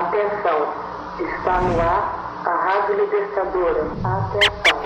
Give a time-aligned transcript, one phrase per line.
[0.00, 0.72] Atenção,
[1.18, 3.86] está no ar a Rádio Libertadora.
[4.02, 4.80] Atenção.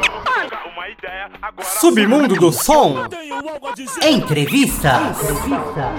[1.63, 3.07] Submundo do Som.
[4.03, 4.91] Entrevista.
[4.91, 5.95] Entrevista.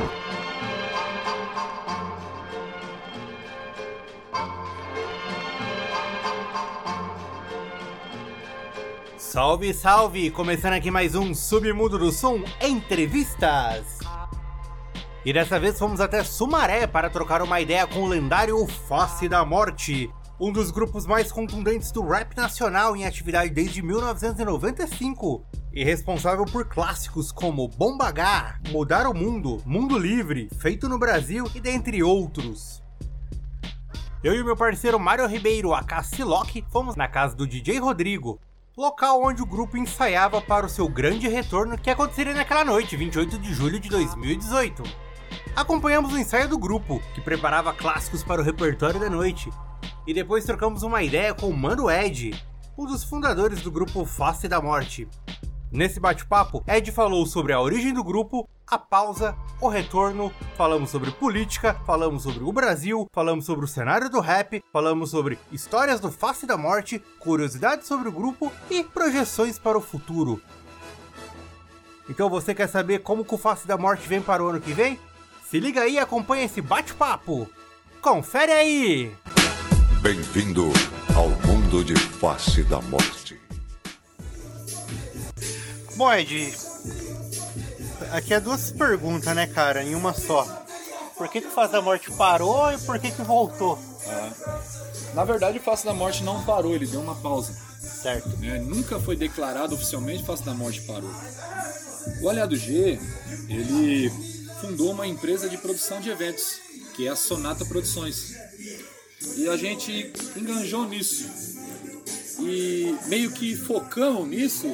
[9.17, 10.29] Salve, salve!
[10.29, 13.94] Começando aqui mais um Submundo do Som Entrevistas.
[15.25, 19.43] E dessa vez fomos até Sumaré para trocar uma ideia com o lendário Face da
[19.43, 20.07] Morte,
[20.39, 25.43] um dos grupos mais contundentes do rap nacional em atividade desde 1995
[25.73, 31.49] e responsável por clássicos como Bomba H, Mudar o Mundo, Mundo Livre, Feito no Brasil
[31.55, 32.83] e dentre outros.
[34.23, 38.39] Eu e meu parceiro Mário Ribeiro, a Cassilock, fomos na casa do DJ Rodrigo,
[38.77, 43.39] local onde o grupo ensaiava para o seu grande retorno que aconteceria naquela noite, 28
[43.39, 45.04] de julho de 2018.
[45.55, 49.49] Acompanhamos o ensaio do grupo, que preparava clássicos para o repertório da noite,
[50.05, 52.31] e depois trocamos uma ideia com o Mano Ed,
[52.77, 55.07] um dos fundadores do grupo Face da Morte.
[55.71, 61.11] Nesse bate-papo, Ed falou sobre a origem do grupo, a pausa, o retorno, falamos sobre
[61.11, 66.11] política, falamos sobre o Brasil, falamos sobre o cenário do rap, falamos sobre histórias do
[66.11, 70.41] Face da Morte, curiosidades sobre o grupo e projeções para o futuro.
[72.09, 74.99] Então você quer saber como o Face da Morte vem para o ano que vem?
[75.55, 77.49] Se liga aí e acompanha esse bate-papo.
[78.01, 79.15] Confere aí!
[80.01, 80.69] Bem-vindo
[81.15, 83.39] ao mundo de Face da Morte.
[85.95, 86.53] Bom, Ed,
[88.11, 90.43] aqui é duas perguntas, né, cara, em uma só.
[91.17, 93.79] Por que, que o Face da Morte parou e por que, que voltou?
[94.09, 94.59] Ah.
[95.13, 97.53] Na verdade, o Face da Morte não parou, ele deu uma pausa.
[97.79, 98.27] Certo.
[98.39, 98.59] Né?
[98.59, 101.11] Nunca foi declarado oficialmente o Face da Morte parou.
[102.21, 102.99] O Aliado G,
[103.47, 106.59] ele fundou uma empresa de produção de eventos,
[106.95, 108.35] que é a Sonata Produções.
[109.35, 111.25] E a gente enganjou nisso.
[112.39, 114.67] E meio que focamos nisso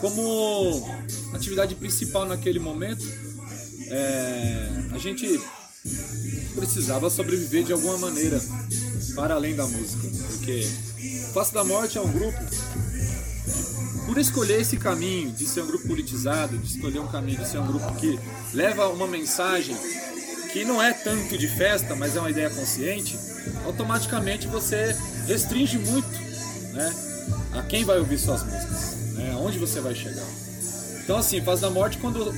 [0.00, 0.88] como
[1.34, 3.04] atividade principal naquele momento.
[3.88, 5.40] É, a gente
[6.54, 8.40] precisava sobreviver de alguma maneira
[9.14, 10.68] para além da música, porque
[11.32, 12.38] Face da Morte é um grupo
[14.06, 17.58] por escolher esse caminho de ser um grupo politizado, de escolher um caminho de ser
[17.58, 18.18] um grupo que
[18.54, 19.76] leva uma mensagem
[20.52, 23.18] que não é tanto de festa, mas é uma ideia consciente,
[23.66, 24.96] automaticamente você
[25.26, 26.08] restringe muito
[26.72, 26.94] né,
[27.52, 30.24] a quem vai ouvir suas músicas, né, aonde você vai chegar.
[31.02, 32.34] Então, assim, Faz da Morte, quando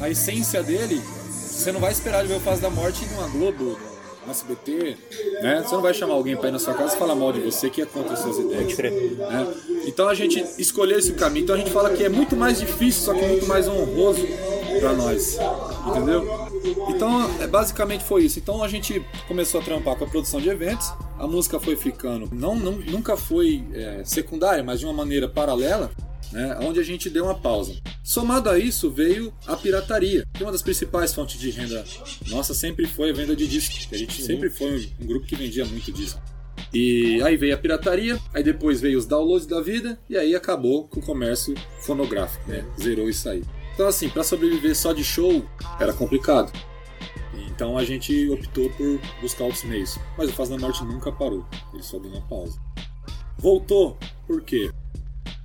[0.00, 3.78] a essência dele, você não vai esperar de ver o Faz da Morte numa Globo,
[4.24, 4.96] no SBT,
[5.42, 5.62] né?
[5.62, 7.70] Você não vai chamar alguém para ir na sua casa e falar mal de você
[7.70, 8.76] que é contra as suas ideias.
[8.78, 9.54] Né?
[9.86, 11.44] Então a gente escolheu esse caminho.
[11.44, 14.26] Então a gente fala que é muito mais difícil, só que é muito mais honroso
[14.80, 15.38] para nós,
[15.86, 16.48] entendeu?
[16.88, 18.38] Então, é, basicamente foi isso.
[18.38, 20.92] Então a gente começou a trampar com a produção de eventos.
[21.18, 25.90] A música foi ficando, não, não nunca foi é, secundária, mas de uma maneira paralela
[26.34, 27.74] né, onde a gente deu uma pausa.
[28.02, 31.84] Somado a isso veio a pirataria, que é uma das principais fontes de renda
[32.28, 33.88] nossa sempre foi a venda de discos.
[33.92, 36.20] A gente sempre foi um grupo que vendia muito disco.
[36.72, 40.88] E aí veio a pirataria, aí depois veio os downloads da vida, e aí acabou
[40.88, 42.64] com o comércio fonográfico, né?
[42.80, 43.42] Zerou isso aí.
[43.74, 45.44] Então assim, para sobreviver só de show
[45.78, 46.52] era complicado.
[47.46, 49.96] Então a gente optou por buscar outros meios.
[50.18, 52.58] Mas o Faz da Morte nunca parou, ele só deu uma pausa.
[53.38, 53.96] Voltou,
[54.26, 54.70] por quê?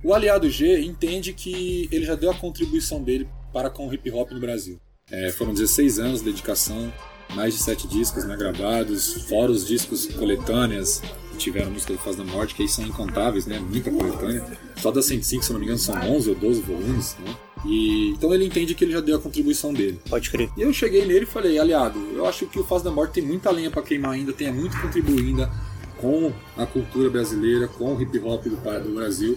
[0.02, 4.10] O aliado G entende que ele já deu a contribuição dele para com o hip
[4.10, 4.80] hop no Brasil.
[5.10, 6.90] É, foram 16 anos de dedicação,
[7.34, 11.02] mais de 7 discos né, gravados, fora os discos coletâneas,
[11.36, 14.42] tiveram música do Faz da Morte, que aí são incontáveis, né, muita coletânea.
[14.76, 17.16] Só da 105, se não me engano, são 11 ou 12 volumes.
[17.18, 17.36] Né?
[17.66, 20.00] E, então ele entende que ele já deu a contribuição dele.
[20.08, 20.48] Pode crer.
[20.56, 23.22] E eu cheguei nele e falei, aliado, eu acho que o Faz da Morte tem
[23.22, 24.76] muita lenha para queimar ainda, tem muito
[25.18, 25.50] ainda
[25.98, 29.36] com a cultura brasileira, com o hip hop do, do Brasil.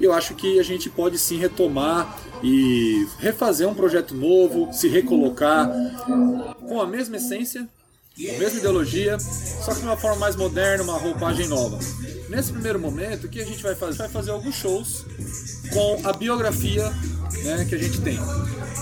[0.00, 4.88] E eu acho que a gente pode sim retomar e refazer um projeto novo, se
[4.88, 5.70] recolocar
[6.66, 7.68] com a mesma essência,
[8.18, 11.78] a mesma ideologia, só que de uma forma mais moderna, uma roupagem nova.
[12.30, 13.98] Nesse primeiro momento, o que a gente vai fazer?
[13.98, 15.04] Vai fazer alguns shows
[15.72, 16.90] com a biografia
[17.44, 18.18] né, que a gente tem.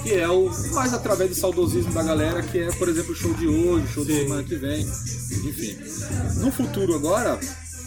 [0.02, 3.34] Que é o mais através do saudosismo da galera, que é, por exemplo, o show
[3.34, 4.82] de hoje, o show da semana que vem.
[4.82, 5.78] Enfim.
[6.36, 7.38] No futuro agora,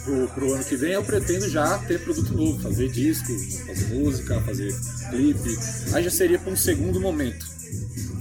[0.04, 3.28] pro, pro ano que vem, eu pretendo já ter produto novo, fazer disco,
[3.66, 4.74] fazer música, fazer
[5.10, 5.58] clipe.
[5.94, 7.46] Aí já seria para um segundo momento.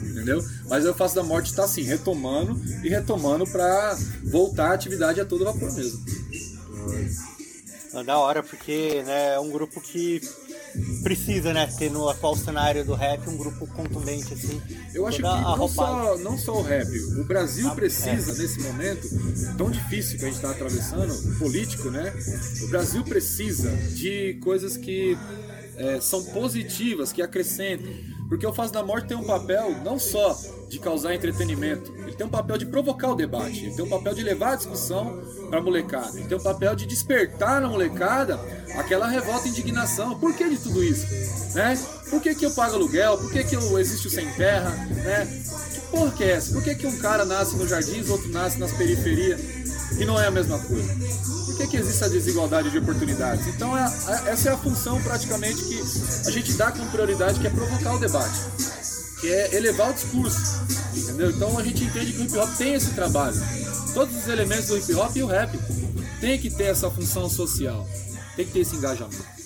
[0.03, 0.45] Entendeu?
[0.69, 5.25] Mas eu faço da morte tá assim, retomando e retomando para voltar a atividade a
[5.25, 6.05] todo vapor mesmo.
[8.05, 10.21] Da hora, porque né, é um grupo que
[11.03, 14.61] precisa, né, ter no atual cenário do rap um grupo contundente assim.
[14.95, 16.89] Eu acho que não só, não só o rap,
[17.19, 18.35] o Brasil Ah, precisa, é.
[18.37, 19.09] nesse momento
[19.57, 22.13] tão difícil que a gente está atravessando, político, né?
[22.63, 25.17] O Brasil precisa de coisas que
[25.77, 28.05] é, são positivas, que acrescentem.
[28.29, 30.39] Porque o Faz da Morte tem um papel não só
[30.71, 34.15] de causar entretenimento, ele tem um papel de provocar o debate, ele tem um papel
[34.15, 35.21] de levar a discussão
[35.51, 38.39] para a molecada, ele tem um papel de despertar na molecada
[38.77, 40.17] aquela revolta e indignação.
[40.21, 41.07] Por que de tudo isso?
[41.57, 41.77] Né?
[42.09, 43.19] Por que, que eu pago aluguel?
[43.19, 44.71] Por que, que eu existo sem terra?
[44.71, 45.43] Né?
[45.75, 46.53] Que porra que é essa?
[46.53, 49.41] Por que, que um cara nasce nos jardins, outro nasce nas periferias
[49.99, 50.89] e não é a mesma coisa?
[51.47, 53.45] Por que, que existe a desigualdade de oportunidades?
[53.49, 55.81] Então, é, é- essa é a função praticamente que
[56.27, 58.39] a gente dá como prioridade, que é provocar o debate,
[59.21, 60.63] que é elevar o discurso,
[60.97, 61.31] entendeu?
[61.31, 63.37] Então, a gente entende que o hip hop tem esse trabalho.
[63.93, 65.59] Todos os elementos do hip hop e o rap
[66.21, 67.87] tem que ter essa função social,
[68.37, 69.41] tem que ter esse engajamento.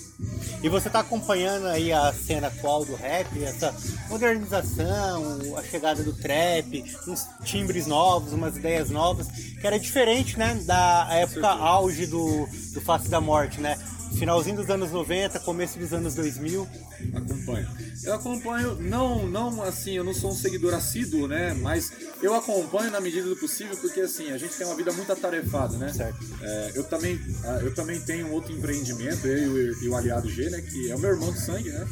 [0.63, 3.75] E você está acompanhando aí a cena atual do rap, essa
[4.09, 10.55] modernização, a chegada do trap, uns timbres novos, umas ideias novas, que era diferente, né,
[10.65, 13.77] da época auge do, do Face da Morte, né?
[14.17, 16.67] Finalzinho dos anos 90, começo dos anos 2000.
[17.13, 17.67] Acompanho.
[18.03, 21.53] Eu acompanho, não, não assim, eu não sou um seguidor assíduo, né?
[21.53, 21.91] Mas
[22.21, 25.77] eu acompanho na medida do possível, porque assim, a gente tem uma vida muito atarefada,
[25.77, 25.91] né?
[25.91, 26.17] Certo.
[26.41, 30.29] É, eu, também, ah, eu também tenho outro empreendimento, eu e o, e o aliado
[30.29, 30.61] G, né?
[30.61, 31.87] Que é o meu irmão de sangue, né?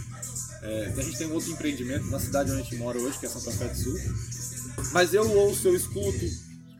[0.61, 3.25] É, a gente tem um outro empreendimento na cidade onde a gente mora hoje, que
[3.25, 3.99] é Santa Fé do Sul.
[4.91, 6.25] Mas eu ouço, eu escuto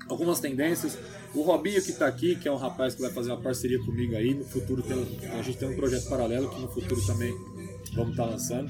[0.08, 0.98] algumas tendências.
[1.34, 4.16] O Robinho que tá aqui, que é um rapaz que vai fazer uma parceria comigo
[4.16, 4.96] aí, no futuro tem,
[5.32, 7.36] a gente tem um projeto paralelo que no futuro também
[7.96, 8.70] vamos estar lançando.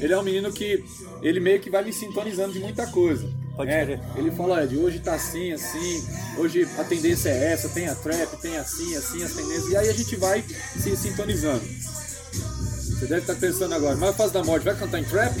[0.00, 0.82] Ele é um menino que
[1.22, 3.28] ele meio que vai me sintonizando de muita coisa.
[3.56, 6.06] Pode É, ele fala, de hoje tá assim, assim,
[6.38, 9.88] hoje a tendência é essa, tem a trap, tem assim, assim, as tendências, e aí
[9.88, 10.44] a gente vai
[10.76, 11.64] se sintonizando.
[11.64, 15.34] Você deve estar pensando agora, mas a fase da morte vai cantar em trap?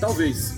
[0.00, 0.52] Talvez.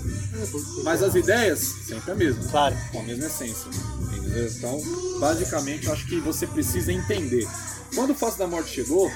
[0.83, 2.43] Mas as ideias, sempre a mesma.
[2.49, 2.75] Claro.
[2.91, 3.69] Com a mesma essência.
[4.11, 4.47] Entendeu?
[4.47, 4.81] Então,
[5.19, 7.47] basicamente, eu acho que você precisa entender.
[7.93, 9.09] Quando o Face da Morte chegou,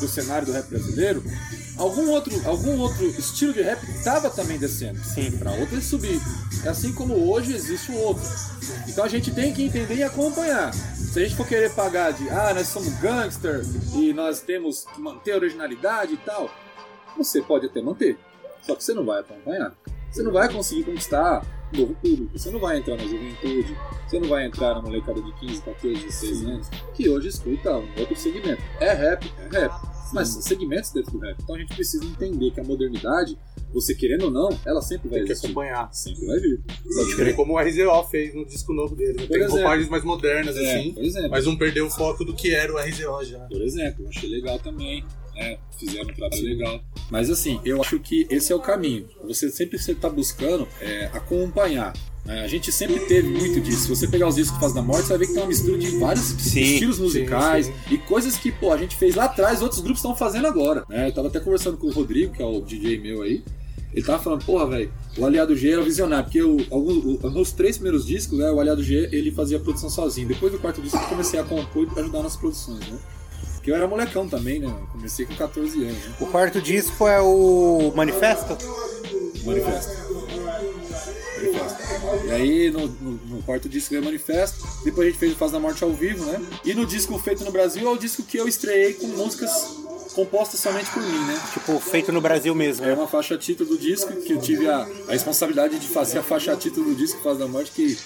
[0.00, 1.22] do cenário do rap brasileiro,
[1.76, 5.02] algum outro, algum outro estilo de rap estava também descendo.
[5.04, 5.30] Sim.
[5.38, 6.20] Para outro ele subir.
[6.64, 8.24] É assim como hoje existe o outro.
[8.88, 10.74] Então a gente tem que entender e acompanhar.
[10.74, 13.62] Se a gente for querer pagar de, ah, nós somos gangster
[13.94, 16.50] e nós temos que manter a originalidade e tal,
[17.16, 18.18] você pode até manter.
[18.62, 19.74] Só que você não vai acompanhar.
[20.12, 21.44] Você não vai conseguir conquistar
[21.74, 22.38] um novo público.
[22.38, 23.76] Você não vai entrar na juventude.
[24.06, 27.88] Você não vai entrar na molecada de 15, 14, 16 anos que hoje escuta um
[27.98, 28.62] outro segmento.
[28.78, 29.72] É rap, é rap.
[30.12, 31.36] Mas são segmentos dentro do rap.
[31.42, 33.38] Então a gente precisa entender que a modernidade,
[33.72, 35.46] você querendo ou não, ela sempre vai Tem que existir.
[35.46, 35.88] acompanhar.
[35.94, 36.60] Sempre vai vir.
[36.94, 39.14] Pode crer como o RZO fez no disco novo dele.
[39.22, 39.26] né?
[39.26, 39.54] Tem exemplo.
[39.56, 40.94] roupagens mais modernas, É, assim.
[41.30, 43.38] Mas não perdeu o foco do que era o RZO já.
[43.46, 45.02] Por exemplo, achei legal também.
[45.34, 45.58] Né?
[45.78, 46.80] fizeram um trabalho legal.
[47.10, 49.06] Mas assim, eu acho que esse é o caminho.
[49.24, 51.92] Você sempre está buscando é, acompanhar.
[52.24, 52.42] né?
[52.42, 53.82] A gente sempre teve muito disso.
[53.82, 55.48] Se você pegar os discos do Faz da Morte, você vai ver que tem uma
[55.48, 59.24] mistura de vários Sim, estilos musicais sim, e coisas que pô, a gente fez lá
[59.24, 60.84] atrás, outros grupos estão fazendo agora.
[60.88, 61.08] né?
[61.08, 63.42] Eu tava até conversando com o Rodrigo, que é o DJ meu aí.
[63.92, 67.76] Ele tava falando, porra, velho, o Aliado G era visionário, porque o, alguns, nos três
[67.76, 70.26] primeiros discos, né, o Aliado G ele fazia a produção sozinho.
[70.28, 72.98] Depois do quarto disco eu comecei a compor e ajudar nas produções, né?
[73.62, 74.66] Porque eu era molecão também, né?
[74.66, 76.14] Eu comecei com 14 anos, né?
[76.18, 78.58] O quarto disco é o Manifesto?
[79.44, 79.92] Manifesto.
[81.36, 82.26] Manifesto.
[82.26, 85.52] E aí no, no, no quarto disco o Manifesto, depois a gente fez o Faz
[85.52, 86.44] da Morte ao vivo, né?
[86.64, 89.52] E no disco feito no Brasil é o disco que eu estreiei com músicas
[90.12, 91.40] compostas somente por mim, né?
[91.52, 92.84] Tipo, feito no Brasil mesmo.
[92.84, 96.22] É uma faixa título do disco que eu tive a, a responsabilidade de fazer a
[96.24, 97.96] faixa título do disco Faz da Morte, que,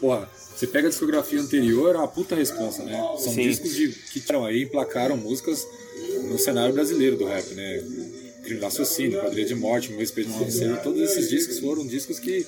[0.00, 2.96] porra, você pega a discografia anterior, é uma puta responsa, né?
[3.18, 3.42] São Sim.
[3.42, 5.66] discos de, que tiveram aí, emplacaram músicas
[6.24, 7.82] no cenário brasileiro do rap, né?
[8.42, 12.46] Crime de Raciocínio, Quadrilha de Morte, Meu Espelho Lanceiro, todos esses discos foram discos que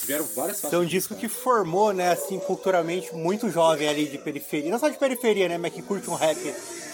[0.00, 0.80] tiveram várias Então, faixas.
[0.80, 4.70] um disco que formou, né, assim, culturalmente muito jovem ali de periferia.
[4.70, 6.36] Não só de periferia, né, mas que curte um rap,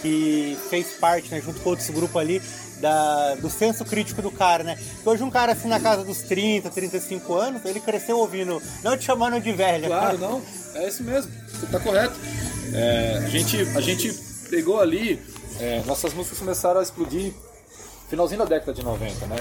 [0.03, 2.43] que fez parte, né, junto com outros grupos ali,
[2.81, 4.79] da, do senso crítico do cara, né.
[5.05, 9.05] Hoje um cara, assim, na casa dos 30, 35 anos, ele cresceu ouvindo, não te
[9.05, 9.87] chamando de velha.
[9.87, 10.43] Claro, não,
[10.75, 12.15] é isso mesmo, você tá correto.
[12.73, 14.13] É, a, gente, a gente
[14.51, 15.21] pegou ali,
[15.61, 17.33] é, nossas músicas começaram a explodir
[18.15, 19.37] finalzinho da década de 90, né?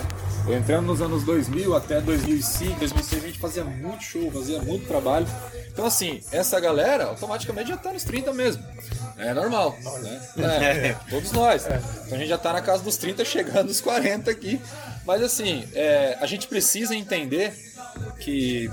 [0.50, 5.27] Entrando nos anos 2000 até 2005, 2006, a gente fazia muito show, fazia muito trabalho.
[5.72, 8.63] Então, assim, essa galera automaticamente já tá nos 30 mesmo.
[9.18, 10.22] É normal, né?
[10.38, 11.65] É, todos nós.
[11.65, 14.60] Então a gente já tá na casa dos 30, chegando nos 40 aqui.
[15.06, 17.53] Mas, assim, é, a gente precisa entender
[18.20, 18.72] que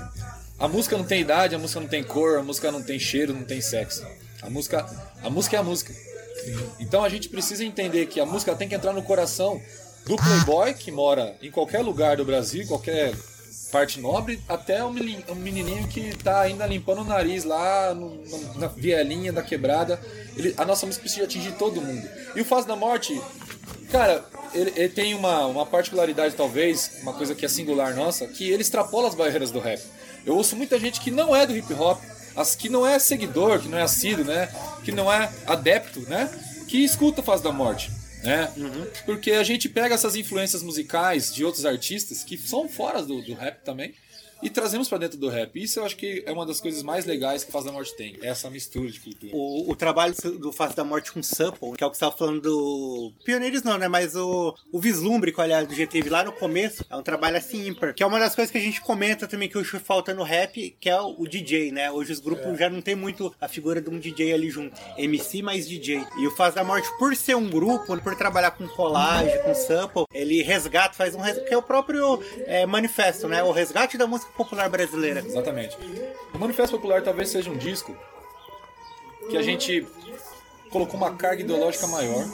[0.59, 3.33] a música não tem idade, a música não tem cor, a música não tem cheiro,
[3.33, 4.03] não tem sexo.
[4.41, 4.83] A música,
[5.23, 5.93] a música é a música.
[6.79, 9.61] Então a gente precisa entender que a música tem que entrar no coração
[10.05, 13.13] do playboy que mora em qualquer lugar do Brasil, qualquer
[13.71, 18.21] parte nobre, até o menininho que tá ainda limpando o nariz lá no-
[18.59, 19.99] na vielinha da quebrada.
[20.35, 22.05] Ele- a nossa música precisa atingir todo mundo.
[22.35, 23.19] E o Fase da Morte,
[23.89, 28.49] cara, ele, ele tem uma, uma particularidade talvez, uma coisa que é singular nossa, que
[28.49, 29.81] ele extrapola as barreiras do rap.
[30.25, 32.01] Eu ouço muita gente que não é do hip hop,
[32.35, 34.49] as que não é seguidor, que não é assíduo, né?
[34.83, 36.29] Que não é adepto, né?
[36.67, 37.89] Que escuta Fase da Morte.
[38.23, 38.51] Né?
[39.05, 43.33] Porque a gente pega essas influências musicais de outros artistas que são fora do, do
[43.33, 43.95] rap também
[44.41, 45.61] e trazemos pra dentro do rap.
[45.61, 48.17] Isso eu acho que é uma das coisas mais legais que Faz da Morte tem,
[48.21, 49.31] essa mistura de cultura.
[49.35, 52.17] O, o trabalho do Face da Morte com Sample, que é o que você estava
[52.17, 53.13] falando do.
[53.23, 53.87] Pioneiros não, né?
[53.87, 57.37] Mas o, o vislumbre que o Aliado G teve lá no começo é um trabalho
[57.37, 57.93] assim ímpar.
[57.93, 60.75] Que é uma das coisas que a gente comenta também que hoje falta no rap,
[60.79, 61.91] que é o, o DJ, né?
[61.91, 64.75] Hoje os grupos já não tem muito a figura de um DJ ali junto.
[64.97, 66.05] MC mais DJ.
[66.17, 70.05] E o Face da Morte, por ser um grupo, por trabalhar com colagem, com sample,
[70.13, 71.19] ele resgata, faz um.
[71.19, 73.43] res- que é o próprio é, manifesto, né?
[73.43, 75.23] O resgate da música popular brasileira.
[75.25, 75.77] Exatamente.
[76.33, 77.95] O Manifesto Popular talvez seja um disco
[79.29, 79.85] que a gente
[80.69, 82.25] colocou uma carga ideológica maior,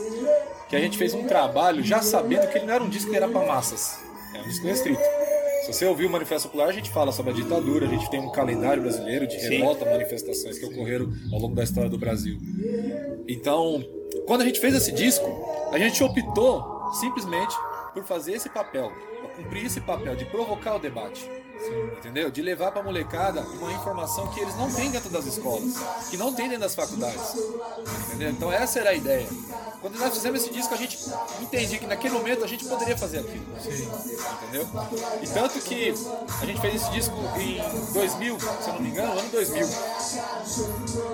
[0.69, 3.17] que a gente fez um trabalho já sabendo que ele não era um disco que
[3.17, 3.99] era para massas,
[4.33, 5.01] é um disco restrito.
[5.65, 8.21] Se você ouvir o Manifesto Popular, a gente fala sobre a ditadura, a gente tem
[8.21, 12.37] um calendário brasileiro de revolta, manifestações que ocorreram ao longo da história do Brasil.
[13.27, 13.83] Então,
[14.25, 15.25] quando a gente fez esse disco,
[15.71, 17.53] a gente optou simplesmente
[17.93, 21.29] por fazer esse papel, por cumprir esse papel de provocar o debate.
[21.97, 22.29] Entendeu?
[22.31, 25.73] De levar pra molecada uma informação que eles não têm dentro das escolas,
[26.09, 27.35] que não tem dentro das faculdades.
[28.07, 28.29] Entendeu?
[28.29, 29.27] Então essa era a ideia.
[29.81, 30.97] Quando nós fizemos esse disco, a gente
[31.41, 33.45] entendia que naquele momento a gente poderia fazer aquilo.
[34.43, 34.67] Entendeu?
[35.21, 35.93] E tanto que
[36.41, 37.59] a gente fez esse disco em
[37.93, 39.67] 2000, se eu não me engano, ano 2000.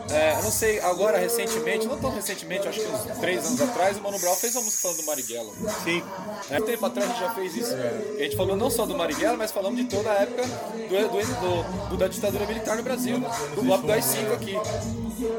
[0.09, 3.97] É, eu não sei, agora recentemente, não tão recentemente, acho que uns três anos atrás,
[3.97, 5.51] o Mano Brown fez uma música falando do Marighella.
[5.83, 6.03] Sim.
[6.51, 7.73] Há um tempo atrás a gente já fez isso.
[7.73, 11.09] A gente falou não só do Marighella, mas falamos de toda a época do, do-
[11.09, 13.19] do- do- da ditadura militar no Brasil,
[13.55, 14.55] do das cinco aqui.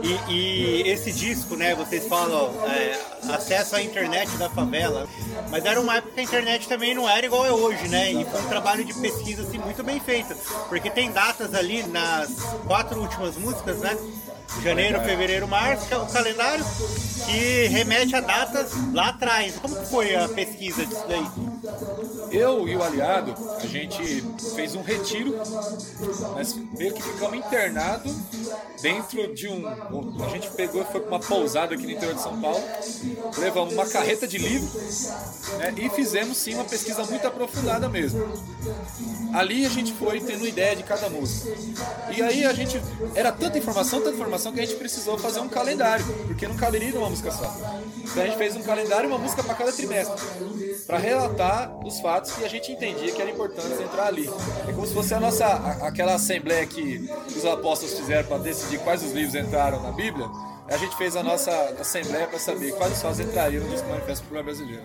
[0.03, 2.99] E, e esse disco, né, vocês falam é,
[3.33, 5.07] acesso à internet da favela,
[5.51, 8.13] mas era uma época que a internet também não era igual é hoje, né?
[8.13, 10.35] E foi um trabalho de pesquisa assim, muito bem feito,
[10.69, 12.31] porque tem datas ali nas
[12.67, 13.97] quatro últimas músicas, né?
[14.63, 16.65] Janeiro, fevereiro, março, é o calendário
[17.27, 19.57] que remete a datas lá atrás.
[19.57, 21.27] Como foi a pesquisa disso daí?
[22.35, 24.25] Eu e o aliado, a gente
[24.57, 25.37] fez um retiro,
[26.35, 28.13] mas meio que ficamos internados
[28.83, 29.65] dentro de um.
[30.25, 32.61] A gente pegou e foi para uma pousada aqui no interior de São Paulo,
[33.39, 35.11] levamos uma carreta de livros
[35.59, 38.21] né, e fizemos sim uma pesquisa muito aprofundada mesmo.
[39.33, 41.57] Ali a gente foi tendo ideia de cada música.
[42.17, 42.81] E aí a gente.
[43.15, 46.91] Era tanta informação, tanta informação que a gente precisou fazer um calendário, porque não caberia
[46.91, 47.53] numa música só.
[47.99, 50.21] Então a gente fez um calendário, uma música para cada trimestre,
[50.87, 54.29] para relatar os fatos que a gente entendia que era importante entrar ali.
[54.69, 55.47] É como se fosse a nossa
[55.87, 60.27] aquela assembleia que os apóstolos fizeram para decidir quais os livros entraram na Bíblia.
[60.69, 64.23] A gente fez a nossa assembleia para saber quais os fatos entrariam no disco Manifesto
[64.25, 64.83] Popular Brasileiro.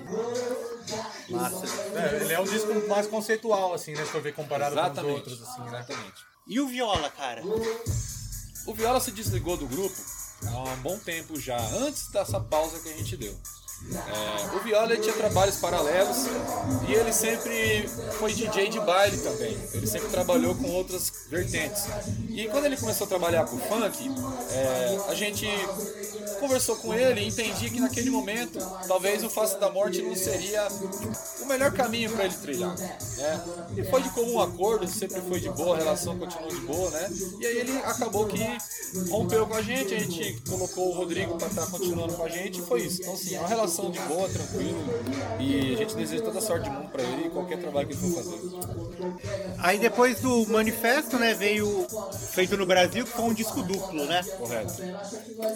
[1.96, 4.04] É, ele é um disco mais conceitual, assim, né?
[4.04, 5.10] Se for ver comparado com Exatamente.
[5.10, 5.80] os outros, assim, né?
[5.80, 6.26] Exatamente.
[6.48, 7.44] E o Viola, cara?
[8.66, 9.96] O Viola se desligou do grupo
[10.48, 13.36] há um bom tempo já, antes dessa pausa que a gente deu.
[13.92, 16.18] É, o Viola tinha trabalhos paralelos
[16.88, 17.88] e ele sempre
[18.20, 19.58] foi DJ de baile também.
[19.74, 21.86] Ele sempre trabalhou com outras vertentes.
[22.30, 24.12] E quando ele começou a trabalhar com funk,
[24.52, 25.48] é, a gente
[26.40, 30.68] conversou com ele e entendia que naquele momento talvez o Face da Morte não seria
[31.42, 32.78] o melhor caminho para ele trilhar.
[32.78, 33.42] Né?
[33.76, 37.10] E foi de comum acordo, sempre foi de boa, a relação continuou de boa, né?
[37.40, 38.40] E aí ele acabou que
[39.10, 42.60] rompeu com a gente, a gente colocou o Rodrigo para estar continuando com a gente
[42.60, 43.02] e foi isso.
[43.02, 44.84] Então, assim, é uma relação de boa, tranquilo.
[45.40, 47.94] E a gente deseja toda a sorte do mundo para ele e qualquer trabalho que
[47.94, 48.40] ele for fazer.
[49.60, 51.86] Aí depois do manifesto, né, veio
[52.32, 54.22] feito no Brasil, que foi um disco duplo, né?
[54.38, 54.74] Correto.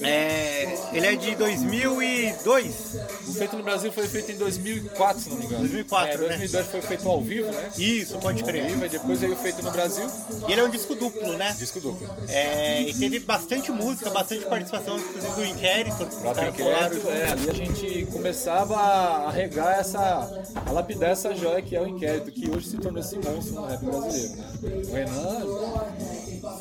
[0.01, 2.97] É, ele é de 2002.
[3.27, 5.59] O Feito no Brasil foi feito em 2004, se não me engano.
[5.61, 7.71] 2004, é, 2002 foi feito ao vivo, né?
[7.77, 8.65] Isso, pode Ao crer.
[8.67, 10.07] vivo, e depois veio feito no Brasil,
[10.47, 11.55] E ele é um disco duplo, né?
[11.57, 12.09] disco duplo.
[12.29, 16.03] É, e teve bastante música, bastante participação, inclusive do Inquérito.
[16.03, 21.61] Os Próprio inquérito, é, ali a gente começava a regar essa, a lapidar essa joia
[21.61, 24.35] que é o inquérito, que hoje se tornou esse monstro no rap brasileiro.
[24.37, 24.45] Né?
[24.63, 26.12] O Renan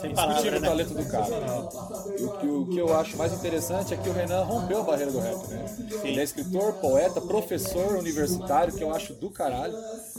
[0.02, 0.68] Sem palavra, o né?
[0.68, 1.64] talento do cara.
[2.18, 4.82] E o, que- o que eu acho mais interessante é que o Renan rompeu a
[4.82, 5.64] barreira do rap, né?
[6.04, 9.74] Ele é escritor, poeta, professor universitário, que eu acho do caralho.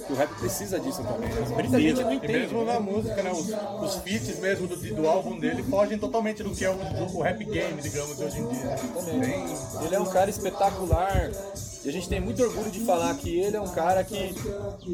[0.05, 1.29] Que o rap precisa disso também.
[1.29, 1.41] né?
[1.55, 2.33] Muita gente não E entende.
[2.33, 3.31] mesmo na música, né?
[3.31, 6.77] Os, os feats mesmo do, do álbum dele fogem totalmente do que é o,
[7.17, 8.75] o rap game, digamos, hoje em dia.
[8.93, 9.69] Também.
[9.79, 11.37] Ele é um cara espetacular.
[11.85, 14.33] E a gente tem muito orgulho de falar que ele é um cara que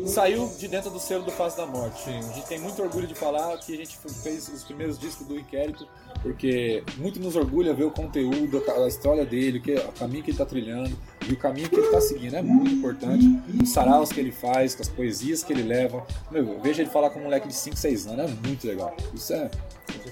[0.08, 2.10] saiu de dentro do selo do Face da Morte.
[2.10, 5.38] A gente tem muito orgulho de falar que a gente fez os primeiros discos do
[5.38, 5.88] Inquérito,
[6.24, 10.36] porque muito nos orgulha ver o conteúdo, a história dele, que- o caminho que ele
[10.36, 10.98] está trilhando
[11.30, 12.36] e o caminho que ele está seguindo.
[12.36, 13.26] É muito importante.
[13.62, 16.06] Os saraus que ele faz, com as poesias que ele leva.
[16.32, 18.96] Meu, eu vejo ele falar com um moleque de 5, 6 anos, é muito legal.
[19.14, 19.50] Isso é.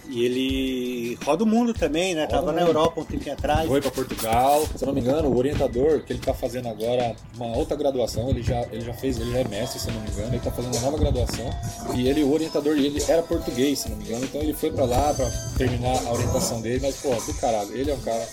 [0.09, 2.25] E ele roda o mundo também, né?
[2.27, 2.61] Tava na.
[2.61, 3.67] Europa um tempinho atrás.
[3.67, 4.65] Foi para Portugal.
[4.75, 8.29] Se eu não me engano, o orientador que ele está fazendo agora uma outra graduação,
[8.29, 10.37] ele já, ele já fez, ele já é mestre, se eu não me engano, ele
[10.37, 11.49] está fazendo uma nova graduação.
[11.95, 14.85] E ele, o orientador dele era português, se não me engano, então ele foi para
[14.85, 18.27] lá para terminar a orientação dele, mas pô, do caralho, ele é um cara.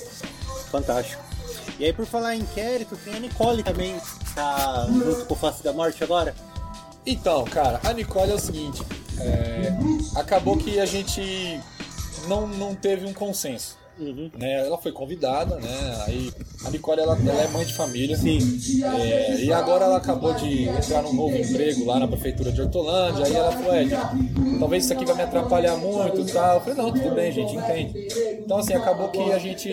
[0.71, 1.23] Fantástico.
[1.79, 3.97] E aí, por falar em inquérito, tem a Nicole também,
[4.35, 6.35] tá junto com o Face da Morte agora.
[7.07, 8.83] Então, cara, a Nicole é o seguinte,
[9.19, 9.73] é,
[10.15, 11.61] acabou que a gente
[12.29, 13.83] não, não teve um consenso.
[13.97, 14.29] Uhum.
[14.37, 14.67] né?
[14.67, 16.03] Ela foi convidada, né?
[16.05, 16.33] Aí
[16.65, 18.17] a Nicole ela, ela é mãe de família.
[18.17, 18.41] Sim.
[19.01, 23.25] É, e agora ela acabou de entrar num novo emprego lá na prefeitura de Hortolândia.
[23.25, 23.91] Aí ela falou, Ed,
[24.59, 26.55] talvez isso aqui vai me atrapalhar muito e tal.
[26.57, 28.09] Eu falei, não, tudo bem, gente, entende.
[28.45, 29.71] Então assim, acabou que a gente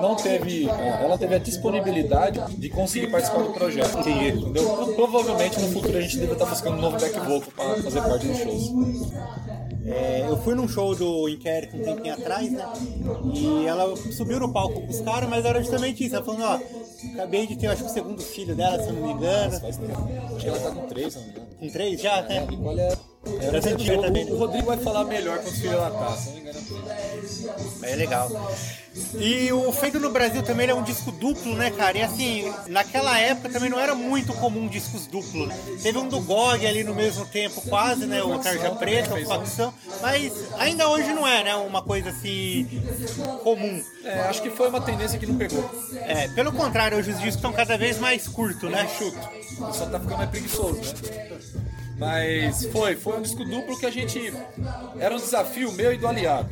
[0.00, 0.66] não teve.
[0.66, 3.98] é, Ela teve a disponibilidade de conseguir participar do projeto.
[3.98, 4.70] Entendeu?
[4.70, 8.00] Pro- Provavelmente no futuro a gente deve estar buscando um novo back vocal para fazer
[8.00, 8.70] parte dos shows.
[9.90, 12.64] É, eu fui num show do Inquérito um tempinho atrás, né?
[13.34, 16.14] E ela subiu no palco com os caras, mas era justamente isso.
[16.14, 16.60] Ela falando, ó,
[17.14, 19.56] acabei de ter, acho que o segundo filho dela, se eu não me engano.
[19.56, 21.46] Acho que ela tá com três, se não me engano.
[21.58, 22.92] Com três já, É, né?
[23.26, 24.24] Antiga o, né?
[24.30, 26.60] o Rodrigo vai falar melhor tá, se eu engano.
[27.82, 28.30] É legal.
[29.18, 31.98] E o Feito no Brasil também é um disco duplo, né, cara?
[31.98, 35.48] E assim, naquela época também não era muito comum discos duplos.
[35.48, 35.56] né?
[35.82, 38.22] Teve um do GOG ali no mesmo tempo, quase, né?
[38.22, 39.72] O Tarja Preta, o Facção.
[40.00, 41.54] Mas ainda hoje não é, né?
[41.54, 42.66] Uma coisa assim
[43.42, 43.82] comum.
[44.04, 45.70] É, acho que foi uma tendência que não pegou.
[45.94, 48.88] É, pelo contrário, hoje os discos estão cada vez mais curtos, né?
[48.98, 49.18] Chuto.
[49.66, 51.30] Pessoal tá ficando mais preguiçoso, né?
[52.00, 54.32] Mas foi, foi um disco duplo que a gente.
[54.98, 56.48] Era um desafio meu e do aliado.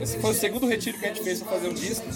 [0.00, 2.06] Esse foi o segundo retiro que a gente fez para fazer um disco.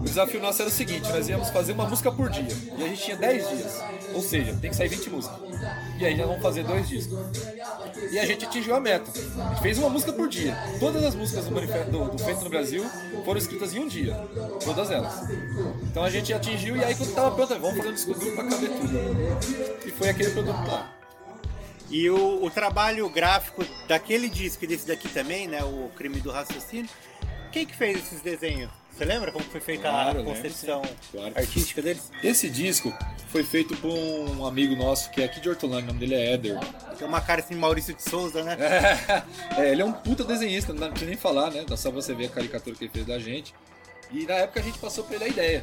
[0.00, 2.46] O desafio nosso era o seguinte: nós íamos fazer uma música por dia.
[2.76, 3.82] E a gente tinha 10 dias.
[4.12, 5.38] Ou seja, tem que sair 20 músicas.
[5.98, 7.18] E aí já vamos fazer dois discos.
[8.12, 9.10] E a gente atingiu a meta.
[9.10, 10.54] A gente fez uma música por dia.
[10.78, 12.84] Todas as músicas do, manifesto, do, Feito no Brasil
[13.24, 14.14] foram escritas em um dia.
[14.62, 15.22] Todas elas.
[15.84, 18.44] Então a gente atingiu e aí quando tava pronto, vamos fazer um disco duplo pra
[18.44, 19.86] caber tudo.
[19.86, 21.03] E foi aquele produto lá.
[21.94, 25.62] E o, o trabalho gráfico daquele disco e desse daqui também, né?
[25.62, 26.90] O Crime do Raciocínio.
[27.52, 28.68] Quem que fez esses desenhos?
[28.90, 30.90] Você lembra como foi feita Claro, a lembro, concepção sim.
[31.12, 31.32] Claro.
[31.36, 32.10] artística deles?
[32.20, 32.92] Esse disco
[33.28, 36.32] foi feito por um amigo nosso que é aqui de Hortolândia, o nome dele é
[36.32, 36.58] Éder.
[36.98, 38.56] Tem uma cara assim, Maurício de Souza, né?
[39.56, 41.64] É, ele é um puta desenhista, não precisa nem falar, né?
[41.64, 43.54] Dá só você ver a caricatura que ele fez da gente.
[44.10, 45.62] E na época a gente passou pra ele a ideia.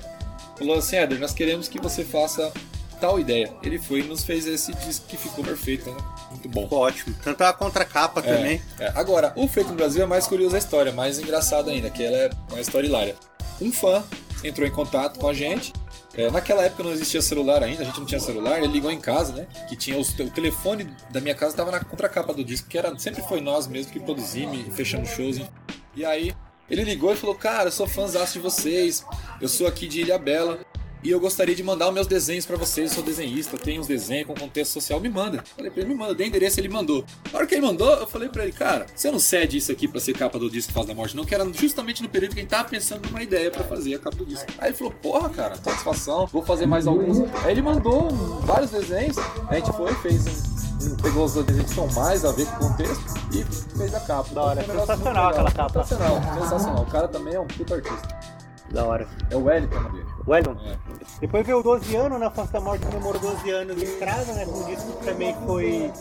[0.57, 2.53] Falou assim, Éder, nós queremos que você faça
[3.01, 3.51] tal ideia.
[3.63, 5.97] Ele foi e nos fez esse disco que ficou perfeito, né?
[6.29, 6.61] Muito bom.
[6.63, 7.15] Ficou ótimo.
[7.23, 8.61] Tanto a contracapa também.
[8.79, 8.91] É, é.
[8.95, 12.15] Agora, o Feito no Brasil é mais curioso a história, mais engraçada ainda, que ela
[12.15, 13.15] é uma história hilária.
[13.59, 14.03] Um fã
[14.43, 15.73] entrou em contato com a gente.
[16.15, 18.99] É, naquela época não existia celular ainda, a gente não tinha celular, ele ligou em
[18.99, 19.47] casa, né?
[19.69, 22.97] Que tinha os- o telefone da minha casa estava na contracapa do disco, que era,
[22.99, 25.37] sempre foi nós mesmo que produzimos e fechamos shows.
[25.37, 25.49] enfim.
[25.95, 26.33] E aí
[26.69, 29.05] ele ligou e falou: Cara, eu sou fãzaço de vocês,
[29.39, 30.59] eu sou aqui de Ilha Bela.
[31.03, 33.81] E eu gostaria de mandar os meus desenhos pra vocês, eu sou desenhista, eu tenho
[33.81, 35.43] uns desenhos com contexto social, me manda.
[35.55, 37.03] Falei pra ele, me manda, dei endereço, ele mandou.
[37.31, 39.87] Na hora que ele mandou, eu falei pra ele, cara, você não cede isso aqui
[39.87, 42.39] pra ser capa do disco Faz da Morte, não, que era justamente no período que
[42.39, 44.45] a gente tava pensando numa ideia pra fazer a capa do disco.
[44.59, 47.17] Aí ele falou, porra, cara, satisfação, vou fazer mais alguns.
[47.43, 48.09] Aí ele mandou
[48.41, 49.17] vários desenhos,
[49.49, 52.65] a gente foi, fez um, um- pegou os desenhos que são mais a ver com
[52.65, 54.35] o contexto e fez a capa.
[54.35, 55.83] Da hora, negócio sensacional aquela capa.
[55.83, 56.83] Sensacional, sensacional.
[56.83, 58.40] O cara também é um puta artista.
[58.71, 59.07] Da hora.
[59.29, 60.05] É o Wellington dele.
[60.27, 60.57] Wellington.
[60.65, 60.77] É.
[61.19, 62.29] Depois veio o 12 anos, né?
[62.29, 64.45] Face da Morte comemorou 12 anos de estrada, né?
[64.45, 65.91] Um disco que também foi,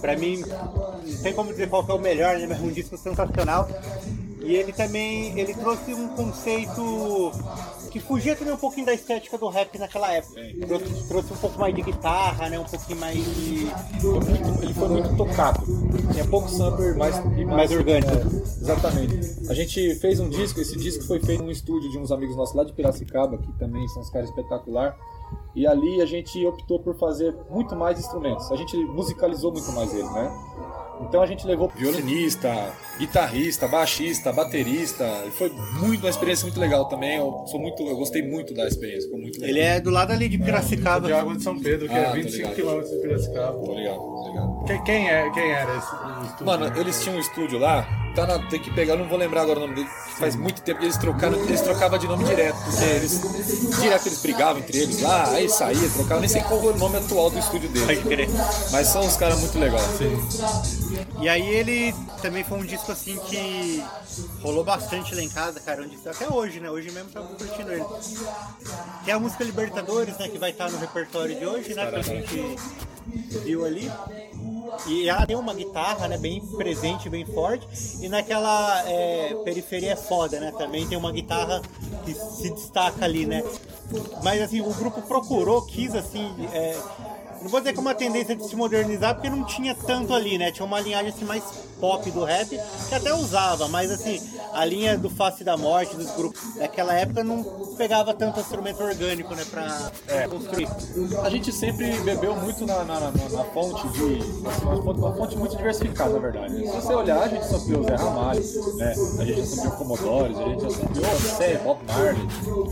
[0.00, 2.46] pra mim, não tem como dizer qual que é o melhor, né?
[2.46, 3.68] Mas um disco sensacional.
[4.40, 7.32] E ele também, ele trouxe um conceito
[7.90, 10.40] que fugia também um pouquinho da estética do rap naquela época.
[10.66, 12.58] Trouxe, trouxe um pouco mais de guitarra, né?
[12.58, 13.66] Um pouquinho mais de...
[14.02, 15.60] Muito- ele foi muito tocado.
[16.12, 18.10] Tinha pouco sampler, mais, e Mais orgânico.
[18.12, 18.20] É,
[18.62, 19.50] exatamente.
[19.50, 22.54] A gente fez um disco, esse disco foi feito num estúdio de uns amigos nossos
[22.54, 24.96] lá de Piracicaba, que também são uns caras espetacular.
[25.54, 28.50] E ali a gente optou por fazer muito mais instrumentos.
[28.50, 30.30] A gente musicalizou muito mais ele, né?
[31.02, 35.04] Então a gente levou violinista, guitarrista, baixista, baterista.
[35.26, 37.16] E foi muito uma experiência muito legal também.
[37.16, 39.48] Eu sou muito, eu gostei muito da experiência, ficou muito legal.
[39.50, 41.06] Ele é do lado ali de Piracicaba.
[41.06, 42.54] De Água de São Pedro, que Ah, é tô 25 ligado.
[42.54, 43.58] quilômetros de Piracicaba.
[43.58, 44.64] Tô ligado, tô ligado.
[44.66, 45.86] Quem, quem, é, quem era esse
[46.26, 46.46] estúdio?
[46.46, 49.42] Mano, eles tinham um estúdio lá, tá na, tem que pegar, eu não vou lembrar
[49.42, 52.56] agora o nome dele, faz muito tempo que eles trocaram, eles trocavam de nome direto,
[52.64, 56.72] porque eles, direto eles brigavam entre eles lá, aí saía, trocavam, nem sei qual foi
[56.72, 57.70] o nome atual do estúdio
[58.02, 58.28] crer.
[58.72, 59.84] mas são uns caras muito legais.
[61.20, 63.82] E aí ele também foi um disco assim que
[64.42, 65.82] rolou bastante lá em casa, cara.
[65.82, 66.70] Um disco, até hoje, né?
[66.70, 67.84] Hoje mesmo tava curtindo ele.
[69.04, 70.28] Tem a música Libertadores, né?
[70.28, 71.90] Que vai estar no repertório de hoje, né?
[71.90, 72.56] Que a gente
[73.44, 73.90] viu ali.
[74.86, 76.16] E ela tem uma guitarra, né?
[76.16, 77.66] Bem presente, bem forte.
[78.00, 80.52] E naquela é, periferia é foda, né?
[80.56, 81.60] Também tem uma guitarra
[82.04, 83.42] que se destaca ali, né?
[84.22, 86.32] Mas assim, o grupo procurou, quis assim.
[86.52, 86.76] é,
[87.42, 90.36] não vou dizer que é uma tendência de se modernizar, porque não tinha tanto ali,
[90.38, 90.50] né?
[90.52, 91.42] Tinha uma linhagem assim, mais
[91.80, 92.48] pop do rap,
[92.88, 94.20] que até usava, mas assim,
[94.52, 97.42] a linha do Face da Morte, dos grupos daquela época, não
[97.78, 99.44] pegava tanto instrumento orgânico, né?
[99.50, 99.90] Pra
[100.28, 100.68] construir.
[101.24, 104.02] A gente sempre bebeu muito na, na, na- na fonte de.
[104.02, 106.56] uma, fonte, uma fonte muito diversificada, na verdade.
[106.66, 108.40] Se você olhar, a gente sampleou Zé Ramalho,
[108.76, 108.94] né?
[109.18, 112.28] A gente já sampleou Commodores, a gente já sampleou Sé, Bob Marley.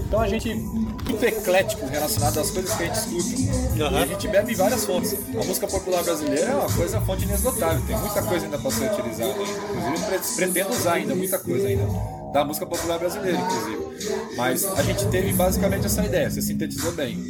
[0.06, 3.84] Então a gente muito eclético relacionado às coisas que a gente escuta.
[3.84, 4.00] Aham.
[4.00, 5.14] E a gente bebe várias fontes.
[5.14, 7.80] A música popular brasileira é uma coisa, fonte inesgotável.
[7.86, 9.30] Tem muita coisa ainda para ser utilizada.
[9.30, 11.84] Inclusive, pre- pretendo usar ainda muita coisa ainda.
[12.32, 14.36] Da música popular brasileira, inclusive.
[14.36, 17.24] Mas a gente teve basicamente essa ideia, você sintetizou bem.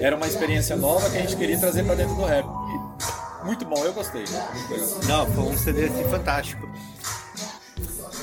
[0.00, 2.46] Era uma experiência nova que a gente queria trazer para dentro do rap.
[3.44, 4.24] Muito bom, eu gostei.
[5.08, 6.68] Não, foi um CD assim, fantástico.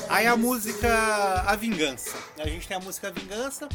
[0.08, 0.88] Aí a música
[1.46, 2.10] A Vingança.
[2.38, 3.68] A gente tem a música Vingança,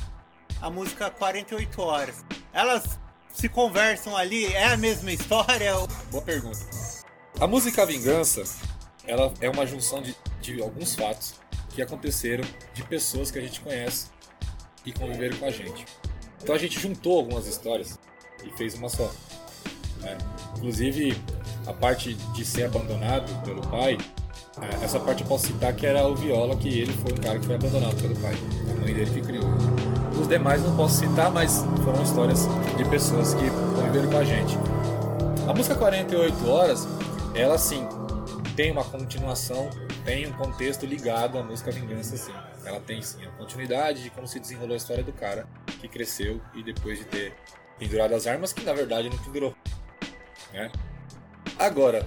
[0.62, 2.16] a música 48 Horas.
[2.54, 3.00] Elas
[3.34, 5.74] se conversam ali, é a mesma história?
[6.12, 6.60] Boa pergunta.
[7.40, 8.44] A música Vingança,
[9.08, 11.36] ela é uma junção de, de alguns fatos
[11.70, 14.08] que aconteceram de pessoas que a gente conhece
[14.86, 15.86] e conviveram com a gente.
[16.42, 17.98] Então a gente juntou algumas histórias
[18.44, 19.12] e fez uma só.
[20.00, 20.18] né?
[20.58, 21.16] Inclusive,
[21.68, 23.98] a parte de ser abandonado pelo pai,
[24.62, 27.40] eh, essa parte eu posso citar que era o Viola, que ele foi um cara
[27.40, 28.34] que foi abandonado pelo pai.
[28.72, 29.46] A mãe dele que criou.
[30.20, 34.58] Os demais não posso citar, mas foram histórias de pessoas que conviveram com a gente.
[35.48, 36.88] A música 48 Horas,
[37.34, 37.88] ela sim,
[38.56, 39.70] tem uma continuação,
[40.04, 42.34] tem um contexto ligado à música Vingança, sim.
[42.66, 45.48] Ela tem sim a continuidade de como se desenrolou a história do cara
[45.80, 47.34] que cresceu e depois de ter
[47.80, 49.56] pendurado as armas, que na verdade não pendurou.
[50.54, 50.70] Né?
[51.58, 52.06] Agora,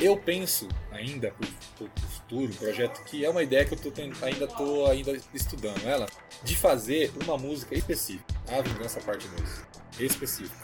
[0.00, 4.16] eu penso ainda pro- pro futuro, projeto que é uma ideia que eu tô tendo-
[4.24, 6.06] ainda tô ainda estudando ela,
[6.42, 9.66] de fazer uma música específica, a Vingança Parte 2
[9.98, 10.54] específico.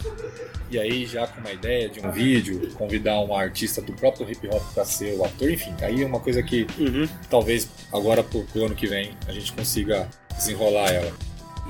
[0.70, 4.46] E aí já com uma ideia de um vídeo, convidar um artista do próprio hip
[4.48, 6.66] hop para ser o ator, enfim, aí é uma coisa que
[7.30, 11.10] talvez agora pro, pro ano que vem a gente consiga desenrolar ela.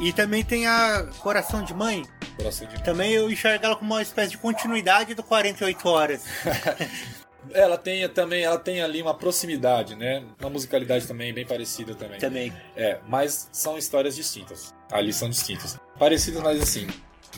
[0.01, 2.03] E também tem a Coração de Mãe.
[2.37, 6.25] Coração de Também eu enxergo ela como uma espécie de continuidade do 48 Horas.
[7.53, 10.23] Ela tem também, ela tem ali uma proximidade, né?
[10.41, 12.19] Uma musicalidade também bem parecida também.
[12.19, 12.53] Também.
[12.77, 14.73] É, mas são histórias distintas.
[14.91, 15.79] Ali são distintas.
[15.99, 16.87] Parecidas, mas assim,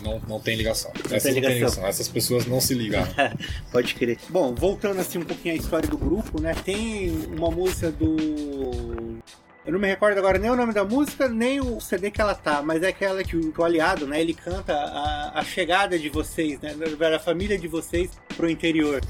[0.03, 0.91] não, não tem ligação.
[0.95, 1.55] Essas tem não tem ligação.
[1.55, 1.87] ligação.
[1.87, 3.13] Essas pessoas não se ligaram.
[3.71, 4.19] Pode crer.
[4.29, 6.55] Bom, voltando assim um pouquinho à história do grupo, né?
[6.65, 9.19] Tem uma música do.
[9.67, 12.35] Eu não me recordo agora nem o nome da música, nem o CD que ela
[12.35, 14.21] tá, mas é aquela que o, que o aliado, né?
[14.21, 16.75] Ele canta a, a chegada de vocês, né?
[16.99, 19.01] Da família de vocês pro interior.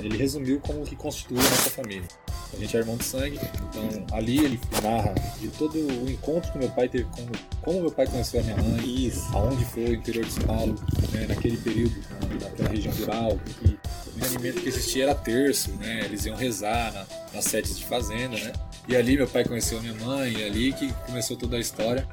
[0.00, 2.08] Ele resumiu como que constitui a nossa família.
[2.52, 6.58] A gente é irmão de sangue, então ali ele narra de todo o encontro que
[6.58, 7.28] meu pai teve, como,
[7.62, 9.28] como meu pai conheceu a minha mãe, Isso.
[9.32, 10.74] aonde foi o interior de São Paulo,
[11.12, 13.78] né, naquele período, na- naquela região rural, que
[14.20, 18.36] o alimento que existia era terço, né, eles iam rezar na- nas sedes de fazenda,
[18.36, 18.52] né,
[18.88, 22.06] e ali meu pai conheceu a minha mãe, e ali que começou toda a história.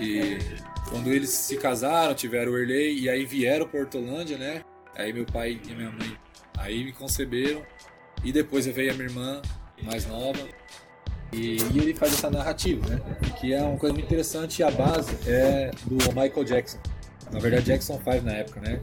[0.00, 0.38] E
[0.90, 4.62] quando eles se casaram, tiveram o Erlei, e aí vieram para Hortolândia, né,
[4.96, 6.16] aí meu pai e minha mãe
[6.56, 7.62] aí me conceberam,
[8.24, 9.42] e depois veio a minha irmã
[9.82, 10.40] mais nova,
[11.32, 13.00] e, e ele faz essa narrativa, né?
[13.38, 16.78] Que é uma coisa muito interessante e a base é do Michael Jackson.
[17.30, 18.80] Na verdade, Jackson 5 na época, né?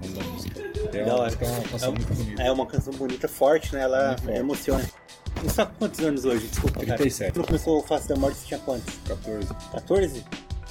[0.00, 0.60] Nome da música.
[0.96, 2.42] É uma, é uma canção muito bonita.
[2.42, 3.82] É uma canção bonita, forte, né?
[3.82, 4.38] Ela forte.
[4.38, 4.84] emociona.
[5.42, 6.46] Você tá com quantos anos hoje?
[6.46, 6.96] Desculpa, cara.
[6.98, 7.32] 37.
[7.32, 8.94] Quando começou o Face da Morte, você tinha quantos?
[9.06, 9.48] 14.
[9.72, 10.24] 14?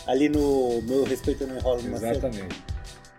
[0.07, 1.95] Ali no meu respeito não enrola cedo.
[1.95, 2.63] Exatamente.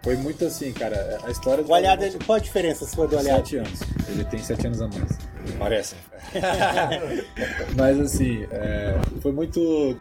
[0.02, 1.18] Foi muito assim, cara.
[1.24, 3.38] A história do O aliado, ele- qual a diferença sua do aliado?
[3.46, 3.80] 7 anos.
[4.08, 5.18] Ele tem 7 anos a mais.
[5.58, 5.94] Parece.
[7.76, 9.96] Mas assim, é, foi muito.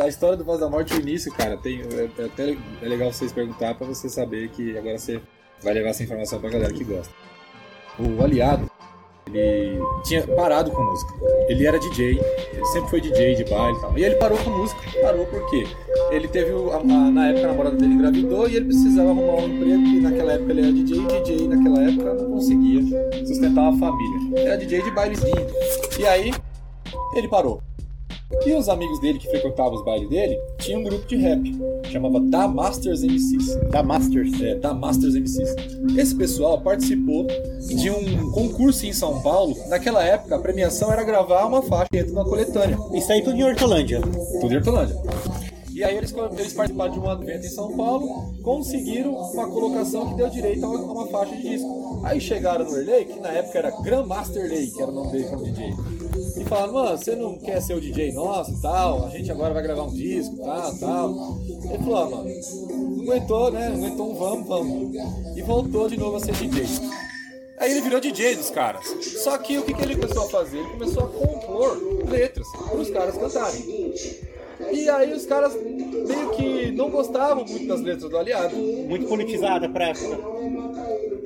[0.00, 2.52] A história do Voz da Morte, o início, cara, tem, é até
[2.82, 5.20] é legal vocês perguntar pra você saber que agora você
[5.62, 7.12] vai levar essa informação pra galera que gosta.
[7.98, 8.70] o aliado,
[9.26, 11.14] ele tinha parado com música.
[11.48, 12.20] Ele era DJ,
[12.52, 13.98] ele sempre foi DJ de baile e tal.
[13.98, 14.80] E ele parou com música.
[15.00, 15.66] Parou por quê?
[16.10, 19.48] Ele teve, a, a, na época, a namorada dele engravidou e ele precisava arrumar um
[19.48, 22.82] emprego, e naquela época ele era DJ, e DJ naquela época não conseguia
[23.26, 24.40] sustentar uma família.
[24.46, 25.46] Era DJ de bailezinho.
[25.98, 26.32] E aí,
[27.14, 27.62] ele parou.
[28.44, 31.40] E os amigos dele que frequentavam os bailes dele tinham um grupo de rap,
[31.90, 33.56] chamava Da Masters MCs.
[33.70, 34.40] Da Masters.
[34.40, 35.54] É, da Masters MCs.
[35.96, 39.56] Esse pessoal participou de um concurso em São Paulo.
[39.68, 42.78] Naquela época, a premiação era gravar uma faixa dentro de uma coletânea.
[42.94, 44.00] Isso aí tudo em Hortolândia.
[44.40, 44.96] Tudo em Hortolândia.
[45.74, 50.16] E aí eles, eles participaram de um evento em São Paulo, conseguiram uma colocação que
[50.16, 52.00] deu direito a uma, faixa de disco.
[52.04, 55.24] Aí chegaram no Erley, que na época era Grandmaster Ley, que era o nome dele
[55.24, 55.74] como DJ.
[56.52, 59.06] Falaram, mano, você não quer ser o DJ nosso tal?
[59.06, 61.38] A gente agora vai gravar um disco, tal, tal.
[61.64, 62.30] Ele falou, ah, mano,
[63.02, 63.68] aguentou, né?
[63.70, 64.96] Não aguentou um vamos, vamos.
[65.34, 66.66] E voltou de novo a ser DJ.
[67.58, 68.84] Aí ele virou DJ dos caras.
[69.22, 70.58] Só que o que, que ele começou a fazer?
[70.58, 73.94] Ele começou a compor letras para os caras cantarem.
[74.70, 78.54] E aí os caras meio que não gostavam muito das letras do aliado.
[78.54, 80.18] Muito politizada pra época.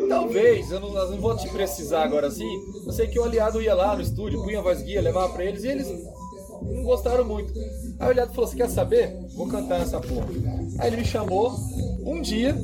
[0.09, 2.49] Talvez, eu não, eu não vou te precisar agora assim.
[2.87, 5.45] Eu sei que o aliado ia lá no estúdio, punha a voz guia, levava pra
[5.45, 5.88] eles e eles
[6.62, 7.53] não gostaram muito.
[7.99, 9.16] Aí o aliado falou: Você quer saber?
[9.35, 10.29] Vou cantar essa porra.
[10.79, 11.53] Aí ele me chamou
[12.05, 12.57] um dia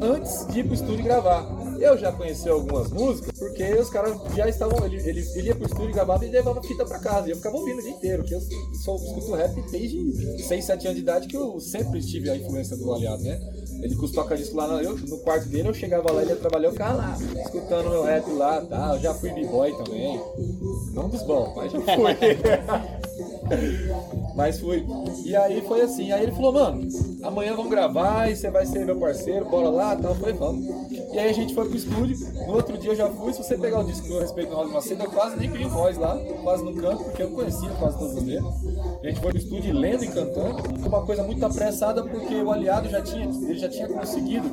[0.00, 1.42] antes de ir pro estúdio gravar.
[1.80, 4.84] Eu já conheci algumas músicas, porque os caras já estavam.
[4.84, 7.28] Ele, ele, ele ia pro estúdio gravava e levava fita pra casa.
[7.28, 8.40] E eu ficava ouvindo o dia inteiro, porque eu
[8.84, 12.76] sou, escuto rap desde 6, 7 anos de idade, que eu sempre tive a influência
[12.76, 13.40] do aliado, né?
[13.82, 16.36] Ele custou a disco lá no, eu, no quarto dele, eu chegava lá, ele ia
[16.36, 18.94] trabalhar, eu ficava lá, escutando meu rap lá tá?
[18.94, 20.20] Eu já fui b-boy também.
[20.92, 22.16] Não dos bons, mas já fui.
[24.34, 24.84] mas fui.
[25.24, 26.12] E aí foi assim.
[26.12, 26.88] Aí ele falou, mano,
[27.22, 30.12] amanhã vamos gravar e você vai ser meu parceiro, bora lá tal.
[30.12, 30.66] Eu falei, vamos.
[31.12, 32.16] E aí a gente foi pro estúdio.
[32.46, 33.32] No outro dia eu já fui.
[33.32, 35.96] Se você pegar o disco do Respeito no Rosa Macedo, eu quase nem criei voz
[35.96, 38.54] lá, quase no canto, porque eu conhecia quase as letras.
[39.02, 40.86] A gente foi pro estúdio lendo e cantando.
[40.86, 44.48] Uma coisa muito apressada, porque o aliado já tinha, ele já tinha conseguido